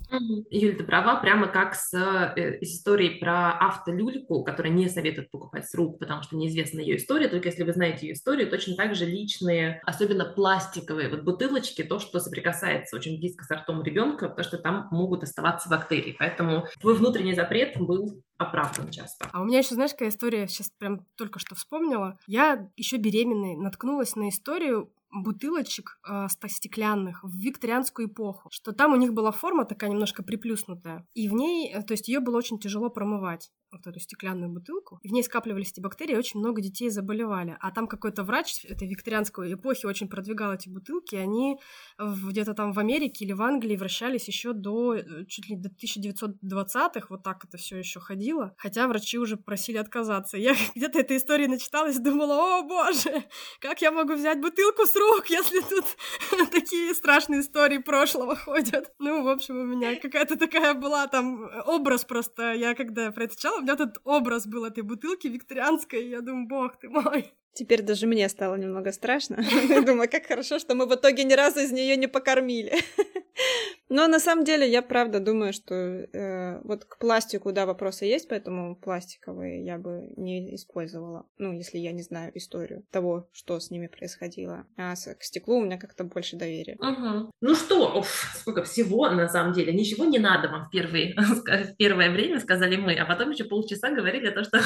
Юль, 0.50 0.76
ты 0.76 0.84
права, 0.84 1.20
прямо 1.20 1.46
как 1.46 1.74
с 1.74 1.92
э, 1.92 2.58
историей 2.62 3.20
про 3.20 3.52
автолюльку, 3.52 4.44
которая 4.44 4.72
не 4.72 4.88
советует 4.88 5.30
покупать 5.30 5.68
с 5.68 5.74
рук, 5.74 5.98
потому 5.98 6.22
что 6.22 6.36
неизвестна 6.36 6.80
ее 6.80 6.96
история, 6.96 7.28
только 7.28 7.48
если 7.48 7.64
вы 7.64 7.74
знаете 7.74 8.06
ее 8.06 8.14
историю, 8.14 8.48
точно 8.48 8.76
так 8.76 8.94
же 8.94 9.04
личные, 9.04 9.82
особенно 9.84 10.24
пластиковые 10.24 11.10
вот 11.10 11.22
бутылочки, 11.22 11.84
то, 11.84 11.98
что 11.98 12.18
соприкасается 12.18 12.96
очень 12.96 13.18
близко 13.18 13.44
с 13.44 13.50
ртом 13.50 13.82
ребенка, 13.82 14.30
потому 14.30 14.44
что 14.44 14.56
там 14.56 14.88
могут 14.90 15.22
оставаться 15.22 15.68
бактерии. 15.68 16.16
Поэтому 16.18 16.66
твой 16.80 16.94
внутренний 16.94 17.34
запрет 17.34 17.57
запрет 17.58 17.78
был 17.80 18.22
оправдан 18.38 18.90
часто. 18.90 19.28
А 19.32 19.40
у 19.42 19.44
меня 19.44 19.58
еще, 19.58 19.74
знаешь, 19.74 19.92
какая 19.92 20.08
история, 20.08 20.46
сейчас 20.48 20.70
прям 20.70 21.04
только 21.16 21.38
что 21.38 21.54
вспомнила. 21.54 22.18
Я 22.26 22.70
еще 22.76 22.96
беременной 22.96 23.56
наткнулась 23.56 24.16
на 24.16 24.28
историю 24.28 24.90
бутылочек 25.10 25.98
э, 26.06 26.26
стеклянных 26.48 27.24
в 27.24 27.34
викторианскую 27.34 28.08
эпоху, 28.08 28.48
что 28.52 28.72
там 28.72 28.92
у 28.92 28.96
них 28.96 29.14
была 29.14 29.30
форма 29.30 29.64
такая 29.64 29.90
немножко 29.90 30.22
приплюснутая, 30.22 31.06
и 31.14 31.28
в 31.28 31.32
ней, 31.32 31.72
э, 31.72 31.82
то 31.82 31.92
есть 31.92 32.08
ее 32.08 32.20
было 32.20 32.36
очень 32.36 32.58
тяжело 32.58 32.90
промывать. 32.90 33.50
вот 33.70 33.86
эту 33.86 34.00
стеклянную 34.00 34.50
бутылку, 34.50 34.98
и 35.02 35.08
в 35.08 35.12
ней 35.12 35.22
скапливались 35.22 35.72
эти 35.72 35.80
бактерии, 35.80 36.16
очень 36.16 36.40
много 36.40 36.62
детей 36.62 36.88
заболевали. 36.88 37.54
А 37.60 37.70
там 37.70 37.86
какой-то 37.86 38.24
врач 38.24 38.64
этой 38.64 38.88
викторианской 38.88 39.52
эпохи 39.52 39.84
очень 39.84 40.08
продвигал 40.08 40.54
эти 40.54 40.70
бутылки, 40.70 41.16
и 41.16 41.18
они 41.18 41.58
где-то 41.98 42.54
там 42.54 42.72
в 42.72 42.78
Америке 42.78 43.26
или 43.26 43.32
в 43.32 43.42
Англии 43.42 43.76
вращались 43.76 44.26
еще 44.26 44.54
до 44.54 44.94
э, 44.94 45.26
чуть 45.26 45.50
ли 45.50 45.56
до 45.56 45.68
1920-х, 45.68 47.08
вот 47.10 47.22
так 47.22 47.44
это 47.44 47.58
все 47.58 47.76
еще 47.76 48.00
ходило, 48.00 48.27
хотя 48.56 48.86
врачи 48.88 49.18
уже 49.18 49.36
просили 49.36 49.78
отказаться. 49.78 50.36
Я 50.36 50.54
где-то 50.74 51.00
этой 51.00 51.16
истории 51.16 51.46
начиталась 51.46 51.98
думала, 51.98 52.58
о 52.58 52.62
боже, 52.62 53.24
как 53.60 53.82
я 53.82 53.90
могу 53.90 54.14
взять 54.14 54.40
бутылку 54.40 54.86
с 54.86 54.94
рук, 54.96 55.26
если 55.30 55.60
тут 55.60 55.84
такие 56.50 56.94
страшные 56.94 57.40
истории 57.40 57.78
прошлого 57.78 58.36
ходят. 58.36 58.92
Ну, 58.98 59.22
в 59.22 59.28
общем, 59.28 59.58
у 59.58 59.64
меня 59.64 59.96
какая-то 59.96 60.36
такая 60.36 60.74
была 60.74 61.06
там 61.06 61.50
образ 61.66 62.04
просто, 62.04 62.54
я 62.54 62.74
когда 62.74 63.10
про 63.10 63.24
это 63.24 63.36
читала, 63.36 63.58
у 63.58 63.62
меня 63.62 63.74
этот 63.74 63.98
образ 64.04 64.46
был 64.46 64.64
этой 64.64 64.82
бутылки 64.82 65.26
викторианской, 65.26 66.08
я 66.08 66.20
думаю, 66.20 66.46
бог 66.46 66.78
ты 66.78 66.88
мой. 66.88 67.32
Теперь 67.54 67.82
даже 67.82 68.06
мне 68.06 68.28
стало 68.28 68.56
немного 68.56 68.92
страшно. 68.92 69.36
Думаю, 69.86 70.08
как 70.10 70.26
хорошо, 70.26 70.58
что 70.58 70.74
мы 70.74 70.86
в 70.86 70.94
итоге 70.94 71.24
ни 71.24 71.34
разу 71.34 71.60
из 71.60 71.72
нее 71.72 71.96
не 71.96 72.06
покормили. 72.06 72.72
Но 73.88 74.06
на 74.06 74.20
самом 74.20 74.44
деле 74.44 74.68
я 74.70 74.82
правда 74.82 75.18
думаю, 75.20 75.52
что 75.52 75.74
э, 75.74 76.60
вот 76.62 76.84
к 76.84 76.98
пластику, 76.98 77.52
да, 77.52 77.64
вопросы 77.64 78.04
есть, 78.04 78.28
поэтому 78.28 78.76
пластиковые 78.76 79.64
я 79.64 79.78
бы 79.78 80.12
не 80.16 80.54
использовала. 80.54 81.26
Ну, 81.38 81.52
если 81.52 81.78
я 81.78 81.92
не 81.92 82.02
знаю 82.02 82.32
историю 82.34 82.84
того, 82.90 83.28
что 83.32 83.58
с 83.58 83.70
ними 83.70 83.86
происходило. 83.86 84.66
А 84.76 84.94
с, 84.94 85.14
к 85.14 85.22
стеклу 85.22 85.58
у 85.58 85.64
меня 85.64 85.78
как-то 85.78 86.04
больше 86.04 86.36
доверия. 86.36 86.76
Угу. 86.80 87.30
Ну 87.40 87.54
что, 87.54 87.98
оф, 87.98 88.34
сколько 88.36 88.62
всего 88.64 89.08
на 89.08 89.28
самом 89.28 89.54
деле. 89.54 89.72
Ничего 89.72 90.04
не 90.04 90.18
надо 90.18 90.48
вам 90.48 90.66
в, 90.66 90.70
первые, 90.70 91.14
в 91.16 91.76
первое 91.76 92.10
время, 92.10 92.40
сказали 92.40 92.76
мы, 92.76 92.94
а 92.94 93.06
потом 93.06 93.30
еще 93.30 93.44
полчаса 93.44 93.90
говорили 93.90 94.30
то, 94.30 94.44
что 94.44 94.58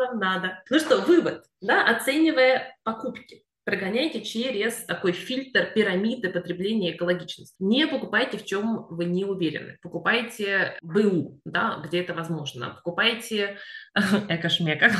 вам 0.00 0.18
надо. 0.18 0.62
Ну 0.68 0.78
что, 0.78 1.00
вывод, 1.00 1.44
да, 1.60 1.84
оценивая 1.84 2.76
покупки 2.82 3.44
прогоняйте 3.70 4.22
через 4.22 4.84
такой 4.84 5.12
фильтр 5.12 5.70
пирамиды 5.74 6.30
потребления 6.30 6.96
экологичности. 6.96 7.54
Не 7.60 7.86
покупайте 7.86 8.36
в 8.36 8.44
чем 8.44 8.86
вы 8.90 9.04
не 9.04 9.24
уверены. 9.24 9.78
Покупайте 9.80 10.76
БУ, 10.82 11.40
да, 11.44 11.80
где 11.84 12.00
это 12.00 12.12
возможно. 12.14 12.70
Покупайте 12.70 13.58
экошмека, 14.28 14.90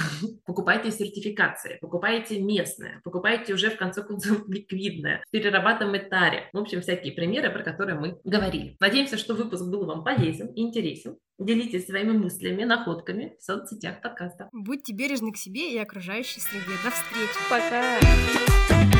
покупайте 0.47 0.93
сертификации, 0.93 1.79
покупайте 1.81 2.41
местное, 2.41 3.01
покупайте 3.03 3.55
уже 3.55 3.71
в 3.71 3.77
конце 3.77 4.03
концов 4.05 4.45
ликвидное, 4.49 5.25
в 5.27 5.31
перерабатываемой 5.31 6.09
таре. 6.09 6.49
В 6.53 6.59
общем, 6.59 6.81
всякие 6.81 7.13
примеры, 7.13 7.51
про 7.51 7.65
которые 7.65 7.99
мы 7.99 8.21
говорили. 8.23 8.77
Надеемся, 8.79 9.19
что 9.19 9.35
выпуск 9.35 9.65
был 9.65 9.85
вам 9.85 10.05
полезен 10.05 10.47
и 10.55 10.61
интересен. 10.61 11.17
Делитесь 11.41 11.87
своими 11.87 12.13
мыслями, 12.13 12.65
находками 12.65 13.35
в 13.41 13.43
соцсетях 13.43 14.03
подкаста. 14.03 14.51
Будьте 14.53 14.93
бережны 14.93 15.33
к 15.33 15.39
себе 15.39 15.73
и 15.73 15.79
окружающей 15.79 16.39
среде. 16.39 16.77
До 16.85 16.91
встречи. 16.91 17.39
Пока. 17.49 19.00